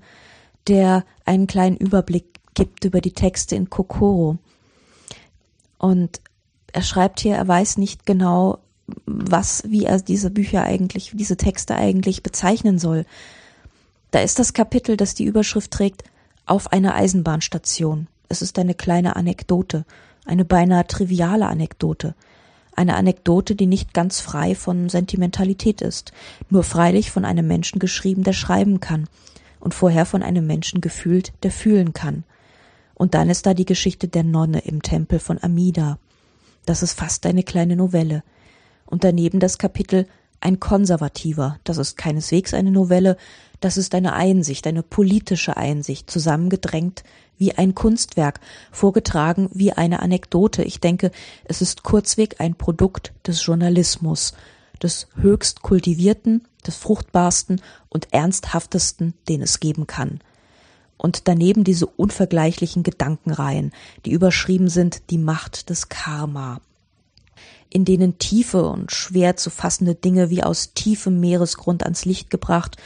der 0.67 1.03
einen 1.25 1.47
kleinen 1.47 1.77
Überblick 1.77 2.25
gibt 2.53 2.85
über 2.85 3.01
die 3.01 3.13
Texte 3.13 3.55
in 3.55 3.69
Kokoro. 3.69 4.37
Und 5.77 6.21
er 6.77 6.83
schreibt 6.83 7.21
hier, 7.21 7.33
er 7.33 7.47
weiß 7.47 7.79
nicht 7.79 8.05
genau, 8.05 8.59
was, 9.07 9.63
wie 9.65 9.85
er 9.85 9.99
diese 9.99 10.29
Bücher 10.29 10.61
eigentlich, 10.61 11.11
diese 11.15 11.35
Texte 11.35 11.75
eigentlich 11.75 12.21
bezeichnen 12.21 12.77
soll. 12.77 13.07
Da 14.11 14.19
ist 14.19 14.37
das 14.37 14.53
Kapitel, 14.53 14.95
das 14.95 15.15
die 15.15 15.23
Überschrift 15.23 15.71
trägt, 15.71 16.03
auf 16.45 16.71
einer 16.71 16.93
Eisenbahnstation. 16.93 18.05
Es 18.29 18.43
ist 18.43 18.59
eine 18.59 18.75
kleine 18.75 19.15
Anekdote, 19.15 19.85
eine 20.27 20.45
beinahe 20.45 20.85
triviale 20.85 21.47
Anekdote, 21.47 22.13
eine 22.75 22.95
Anekdote, 22.95 23.55
die 23.55 23.65
nicht 23.65 23.95
ganz 23.95 24.19
frei 24.19 24.53
von 24.53 24.87
Sentimentalität 24.87 25.81
ist, 25.81 26.11
nur 26.51 26.61
freilich 26.61 27.09
von 27.09 27.25
einem 27.25 27.47
Menschen 27.47 27.79
geschrieben, 27.79 28.21
der 28.21 28.33
schreiben 28.33 28.81
kann, 28.81 29.09
und 29.59 29.73
vorher 29.73 30.05
von 30.05 30.21
einem 30.21 30.45
Menschen 30.45 30.79
gefühlt, 30.79 31.33
der 31.41 31.49
fühlen 31.49 31.93
kann. 31.93 32.23
Und 32.93 33.15
dann 33.15 33.31
ist 33.31 33.47
da 33.47 33.55
die 33.55 33.65
Geschichte 33.65 34.07
der 34.07 34.23
Nonne 34.23 34.59
im 34.59 34.83
Tempel 34.83 35.17
von 35.17 35.41
Amida. 35.41 35.97
Das 36.67 36.83
ist 36.83 36.99
fast 36.99 37.25
eine 37.25 37.43
kleine 37.43 37.77
Novelle. 37.77 38.23
Und 38.85 39.05
daneben 39.05 39.39
das 39.39 39.57
Kapitel 39.57 40.05
Ein 40.41 40.59
Konservativer. 40.59 41.59
Das 41.63 41.77
ist 41.77 41.95
keineswegs 41.95 42.53
eine 42.53 42.71
Novelle, 42.71 43.15
das 43.61 43.77
ist 43.77 43.95
eine 43.95 44.13
Einsicht, 44.13 44.67
eine 44.67 44.83
politische 44.83 45.55
Einsicht, 45.55 46.11
zusammengedrängt 46.11 47.03
wie 47.37 47.53
ein 47.53 47.73
Kunstwerk, 47.73 48.41
vorgetragen 48.69 49.49
wie 49.53 49.71
eine 49.71 50.01
Anekdote. 50.01 50.61
Ich 50.63 50.81
denke, 50.81 51.11
es 51.45 51.61
ist 51.61 51.83
kurzweg 51.83 52.35
ein 52.39 52.55
Produkt 52.55 53.13
des 53.25 53.43
Journalismus, 53.45 54.33
des 54.83 55.07
höchst 55.15 55.61
kultivierten, 55.61 56.49
des 56.67 56.75
fruchtbarsten 56.75 57.61
und 57.87 58.13
ernsthaftesten, 58.13 59.13
den 59.29 59.41
es 59.41 59.61
geben 59.61 59.87
kann. 59.87 60.19
Und 60.97 61.27
daneben 61.27 61.63
diese 61.63 61.85
unvergleichlichen 61.85 62.83
Gedankenreihen, 62.83 63.71
die 64.05 64.11
überschrieben 64.11 64.67
sind 64.67 65.09
Die 65.11 65.19
Macht 65.19 65.69
des 65.69 65.89
Karma, 65.89 66.59
in 67.69 67.85
denen 67.85 68.17
tiefe 68.17 68.67
und 68.67 68.91
schwer 68.91 69.37
zu 69.37 69.49
fassende 69.49 69.95
Dinge 69.95 70.29
wie 70.29 70.43
aus 70.43 70.73
tiefem 70.73 71.19
Meeresgrund 71.19 71.83
ans 71.83 72.05
Licht 72.05 72.29
gebracht 72.29 72.77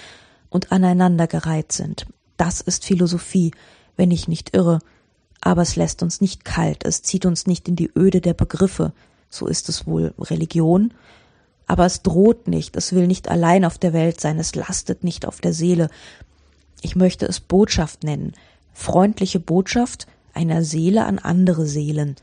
und 0.50 0.72
aneinandergereiht 0.72 1.72
sind. 1.72 2.06
Das 2.38 2.60
ist 2.60 2.86
Philosophie, 2.86 3.52
wenn 3.96 4.12
ich 4.12 4.28
nicht 4.28 4.56
irre, 4.56 4.80
aber 5.42 5.62
es 5.62 5.76
lässt 5.76 6.04
uns 6.04 6.22
nicht 6.22 6.46
kalt, 6.46 6.86
es 6.86 7.02
zieht 7.02 7.26
uns 7.26 7.48
nicht 7.48 7.68
in 7.68 7.76
die 7.76 7.92
Öde 7.98 8.22
der 8.22 8.34
Begriffe, 8.34 8.94
so 9.30 9.48
ist 9.48 9.70
es 9.70 9.88
wohl 9.88 10.14
Religion, 10.20 10.94
aber 11.68 11.86
es 11.86 12.02
droht 12.02 12.48
nicht, 12.48 12.76
es 12.76 12.94
will 12.94 13.08
nicht 13.08 13.30
allein 13.30 13.64
auf 13.64 13.78
der 13.78 13.94
Welt 13.94 14.20
sein, 14.20 14.38
es 14.40 14.56
lastet 14.56 15.04
nicht 15.04 15.26
auf 15.26 15.40
der 15.40 15.54
Seele. 15.54 15.90
Ich 16.82 16.96
möchte 16.96 17.26
es 17.26 17.40
Botschaft 17.40 18.04
nennen, 18.04 18.34
freundliche 18.74 19.40
Botschaft 19.40 20.08
einer 20.34 20.64
Seele 20.64 21.06
an 21.06 21.20
andere 21.20 21.66
Seelen, 21.66 22.16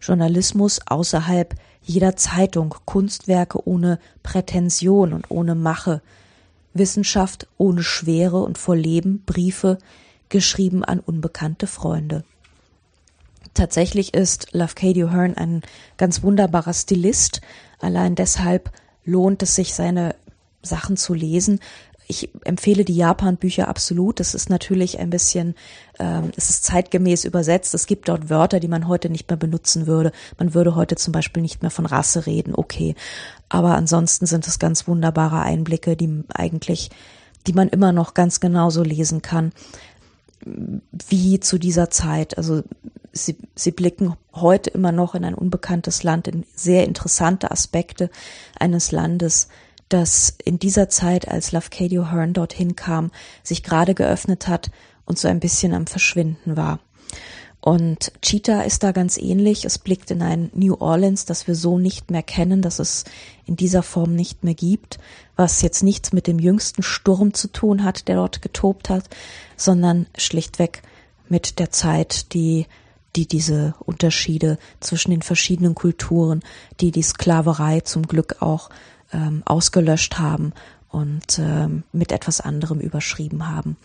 Journalismus 0.00 0.80
außerhalb 0.86 1.54
jeder 1.82 2.16
Zeitung, 2.16 2.74
Kunstwerke 2.84 3.66
ohne 3.68 3.98
Prätension 4.22 5.12
und 5.12 5.30
ohne 5.30 5.54
Mache, 5.54 6.02
Wissenschaft 6.74 7.46
ohne 7.58 7.82
Schwere 7.82 8.42
und 8.42 8.58
vor 8.58 8.76
Leben, 8.76 9.22
Briefe, 9.24 9.78
geschrieben 10.28 10.84
an 10.84 11.00
unbekannte 11.00 11.66
Freunde. 11.66 12.24
Tatsächlich 13.54 14.14
ist 14.14 14.48
Lafcadio 14.52 15.10
Hearn 15.10 15.34
ein 15.34 15.62
ganz 15.96 16.22
wunderbarer 16.22 16.74
Stilist. 16.74 17.40
Allein 17.78 18.14
deshalb 18.14 18.70
lohnt 19.04 19.42
es 19.42 19.54
sich, 19.54 19.74
seine 19.74 20.14
Sachen 20.62 20.96
zu 20.96 21.14
lesen. 21.14 21.60
Ich 22.08 22.30
empfehle 22.44 22.84
die 22.84 22.96
Japan-Bücher 22.96 23.68
absolut. 23.68 24.20
Es 24.20 24.34
ist 24.34 24.48
natürlich 24.48 24.98
ein 25.00 25.10
bisschen, 25.10 25.54
ähm, 25.98 26.30
es 26.36 26.50
ist 26.50 26.64
zeitgemäß 26.64 27.24
übersetzt. 27.24 27.74
Es 27.74 27.86
gibt 27.86 28.08
dort 28.08 28.30
Wörter, 28.30 28.60
die 28.60 28.68
man 28.68 28.86
heute 28.86 29.10
nicht 29.10 29.28
mehr 29.28 29.36
benutzen 29.36 29.86
würde. 29.86 30.12
Man 30.38 30.54
würde 30.54 30.76
heute 30.76 30.96
zum 30.96 31.12
Beispiel 31.12 31.42
nicht 31.42 31.62
mehr 31.62 31.70
von 31.70 31.86
Rasse 31.86 32.26
reden. 32.26 32.54
Okay, 32.54 32.94
aber 33.48 33.74
ansonsten 33.74 34.26
sind 34.26 34.46
es 34.46 34.58
ganz 34.58 34.86
wunderbare 34.86 35.40
Einblicke, 35.40 35.96
die 35.96 36.22
eigentlich, 36.32 36.90
die 37.46 37.52
man 37.52 37.68
immer 37.68 37.92
noch 37.92 38.14
ganz 38.14 38.40
genauso 38.40 38.82
lesen 38.82 39.22
kann 39.22 39.52
wie 41.08 41.40
zu 41.40 41.58
dieser 41.58 41.90
Zeit. 41.90 42.38
Also 42.38 42.62
sie, 43.12 43.36
sie 43.54 43.72
blicken 43.72 44.14
heute 44.34 44.70
immer 44.70 44.92
noch 44.92 45.14
in 45.14 45.24
ein 45.24 45.34
unbekanntes 45.34 46.02
Land, 46.02 46.28
in 46.28 46.44
sehr 46.54 46.84
interessante 46.84 47.50
Aspekte 47.50 48.10
eines 48.58 48.92
Landes, 48.92 49.48
das 49.88 50.36
in 50.44 50.58
dieser 50.58 50.88
Zeit, 50.88 51.28
als 51.28 51.52
Lafcadio 51.52 52.10
Hearn 52.10 52.32
dorthin 52.32 52.76
kam, 52.76 53.10
sich 53.42 53.62
gerade 53.62 53.94
geöffnet 53.94 54.48
hat 54.48 54.70
und 55.04 55.18
so 55.18 55.28
ein 55.28 55.40
bisschen 55.40 55.74
am 55.74 55.86
Verschwinden 55.86 56.56
war. 56.56 56.80
Und 57.60 58.12
Cheetah 58.22 58.62
ist 58.62 58.84
da 58.84 58.92
ganz 58.92 59.16
ähnlich. 59.16 59.64
Es 59.64 59.78
blickt 59.78 60.12
in 60.12 60.22
ein 60.22 60.50
New 60.54 60.76
Orleans, 60.78 61.24
das 61.24 61.48
wir 61.48 61.56
so 61.56 61.78
nicht 61.78 62.12
mehr 62.12 62.22
kennen, 62.22 62.62
das 62.62 62.78
es 62.78 63.02
in 63.44 63.56
dieser 63.56 63.82
Form 63.82 64.14
nicht 64.14 64.44
mehr 64.44 64.54
gibt, 64.54 64.98
was 65.34 65.62
jetzt 65.62 65.82
nichts 65.82 66.12
mit 66.12 66.28
dem 66.28 66.38
jüngsten 66.38 66.84
Sturm 66.84 67.34
zu 67.34 67.48
tun 67.48 67.82
hat, 67.82 68.06
der 68.06 68.16
dort 68.16 68.40
getobt 68.40 68.88
hat, 68.88 69.08
sondern 69.56 70.06
schlichtweg 70.16 70.82
mit 71.28 71.58
der 71.58 71.72
Zeit, 71.72 72.32
die 72.34 72.66
die 73.16 73.26
diese 73.26 73.74
Unterschiede 73.80 74.58
zwischen 74.78 75.10
den 75.10 75.22
verschiedenen 75.22 75.74
Kulturen, 75.74 76.42
die 76.80 76.92
die 76.92 77.02
Sklaverei 77.02 77.80
zum 77.80 78.06
Glück 78.06 78.36
auch 78.40 78.68
ähm, 79.12 79.42
ausgelöscht 79.44 80.18
haben 80.18 80.52
und 80.88 81.38
ähm, 81.38 81.82
mit 81.92 82.12
etwas 82.12 82.40
anderem 82.40 82.80
überschrieben 82.80 83.48
haben. 83.48 83.76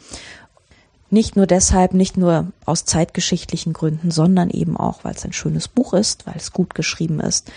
Nicht 1.10 1.36
nur 1.36 1.46
deshalb, 1.46 1.94
nicht 1.94 2.16
nur 2.16 2.54
aus 2.66 2.86
zeitgeschichtlichen 2.86 3.74
Gründen, 3.74 4.12
sondern 4.12 4.50
eben 4.50 4.78
auch, 4.78 5.04
weil 5.04 5.14
es 5.14 5.26
ein 5.26 5.34
schönes 5.34 5.68
Buch 5.68 5.94
ist, 5.94 6.26
weil 6.26 6.38
es 6.38 6.54
gut 6.54 6.74
geschrieben 6.74 7.20
ist, 7.20 7.52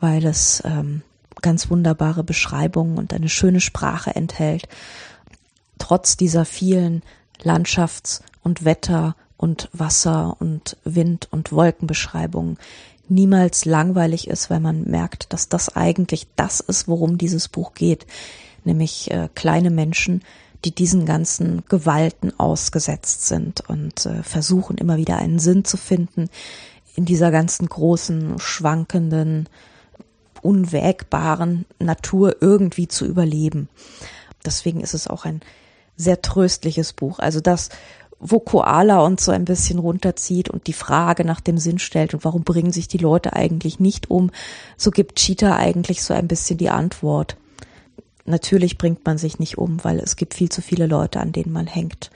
weil 0.00 0.26
es 0.26 0.60
ähm, 0.64 1.02
ganz 1.40 1.70
wunderbare 1.70 2.24
Beschreibungen 2.24 2.98
und 2.98 3.14
eine 3.14 3.28
schöne 3.28 3.60
Sprache 3.60 4.14
enthält. 4.16 4.68
Trotz 5.78 6.16
dieser 6.16 6.44
vielen 6.44 7.02
Landschafts- 7.42 8.22
und 8.42 8.64
Wetter- 8.64 9.14
und 9.36 9.68
Wasser- 9.72 10.36
und 10.40 10.76
Wind- 10.84 11.28
und 11.30 11.52
Wolkenbeschreibungen 11.52 12.58
niemals 13.08 13.64
langweilig 13.64 14.28
ist, 14.28 14.50
weil 14.50 14.60
man 14.60 14.84
merkt, 14.84 15.32
dass 15.32 15.48
das 15.48 15.74
eigentlich 15.76 16.26
das 16.36 16.60
ist, 16.60 16.88
worum 16.88 17.18
dieses 17.18 17.48
Buch 17.48 17.74
geht, 17.74 18.06
nämlich 18.64 19.10
äh, 19.10 19.28
kleine 19.34 19.70
Menschen, 19.70 20.22
die 20.64 20.74
diesen 20.74 21.06
ganzen 21.06 21.64
Gewalten 21.68 22.38
ausgesetzt 22.38 23.26
sind 23.26 23.62
und 23.68 24.06
äh, 24.06 24.22
versuchen 24.22 24.78
immer 24.78 24.96
wieder 24.96 25.16
einen 25.18 25.38
Sinn 25.38 25.64
zu 25.64 25.76
finden 25.76 26.28
in 26.96 27.04
dieser 27.04 27.30
ganzen 27.30 27.68
großen, 27.68 28.38
schwankenden, 28.38 29.48
unwägbaren 30.42 31.66
Natur 31.78 32.36
irgendwie 32.40 32.88
zu 32.88 33.04
überleben. 33.04 33.68
Deswegen 34.44 34.80
ist 34.80 34.94
es 34.94 35.06
auch 35.06 35.24
ein 35.24 35.40
sehr 35.96 36.22
tröstliches 36.22 36.92
Buch. 36.92 37.18
Also 37.18 37.40
das, 37.40 37.68
wo 38.18 38.40
Koala 38.40 39.00
uns 39.04 39.24
so 39.24 39.32
ein 39.32 39.44
bisschen 39.44 39.78
runterzieht 39.78 40.48
und 40.48 40.66
die 40.66 40.72
Frage 40.72 41.24
nach 41.24 41.40
dem 41.40 41.58
Sinn 41.58 41.78
stellt 41.78 42.14
und 42.14 42.24
warum 42.24 42.44
bringen 42.44 42.72
sich 42.72 42.88
die 42.88 42.98
Leute 42.98 43.34
eigentlich 43.34 43.78
nicht 43.78 44.10
um, 44.10 44.30
so 44.76 44.90
gibt 44.90 45.16
Cheetah 45.16 45.56
eigentlich 45.56 46.02
so 46.02 46.14
ein 46.14 46.28
bisschen 46.28 46.58
die 46.58 46.70
Antwort. 46.70 47.36
Natürlich 48.24 48.78
bringt 48.78 49.04
man 49.04 49.18
sich 49.18 49.38
nicht 49.38 49.58
um, 49.58 49.84
weil 49.84 49.98
es 50.00 50.16
gibt 50.16 50.34
viel 50.34 50.48
zu 50.48 50.62
viele 50.62 50.86
Leute, 50.86 51.20
an 51.20 51.32
denen 51.32 51.52
man 51.52 51.66
hängt. 51.66 52.10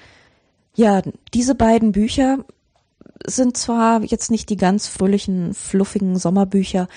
Ja, 0.74 1.02
diese 1.34 1.54
beiden 1.54 1.92
Bücher 1.92 2.38
sind 3.26 3.56
zwar 3.56 4.02
jetzt 4.02 4.30
nicht 4.30 4.48
die 4.48 4.56
ganz 4.56 4.88
fröhlichen, 4.88 5.54
fluffigen 5.54 6.18
Sommerbücher, 6.18 6.88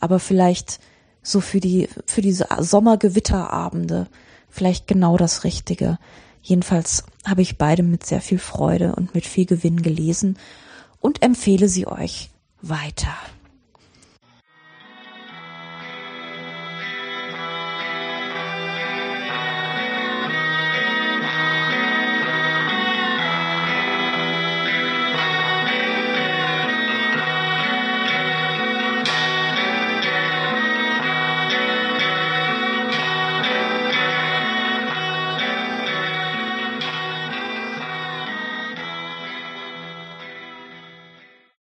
aber 0.00 0.18
vielleicht 0.18 0.78
so 1.22 1.40
für 1.40 1.60
die, 1.60 1.88
für 2.06 2.22
diese 2.22 2.46
Sommergewitterabende 2.58 4.06
vielleicht 4.48 4.86
genau 4.86 5.16
das 5.16 5.44
Richtige. 5.44 5.98
Jedenfalls 6.42 7.04
habe 7.24 7.42
ich 7.42 7.56
beide 7.56 7.82
mit 7.82 8.04
sehr 8.04 8.20
viel 8.20 8.38
Freude 8.38 8.94
und 8.96 9.14
mit 9.14 9.26
viel 9.26 9.46
Gewinn 9.46 9.80
gelesen 9.80 10.38
und 11.00 11.22
empfehle 11.22 11.68
sie 11.68 11.86
euch 11.86 12.30
weiter. 12.60 13.14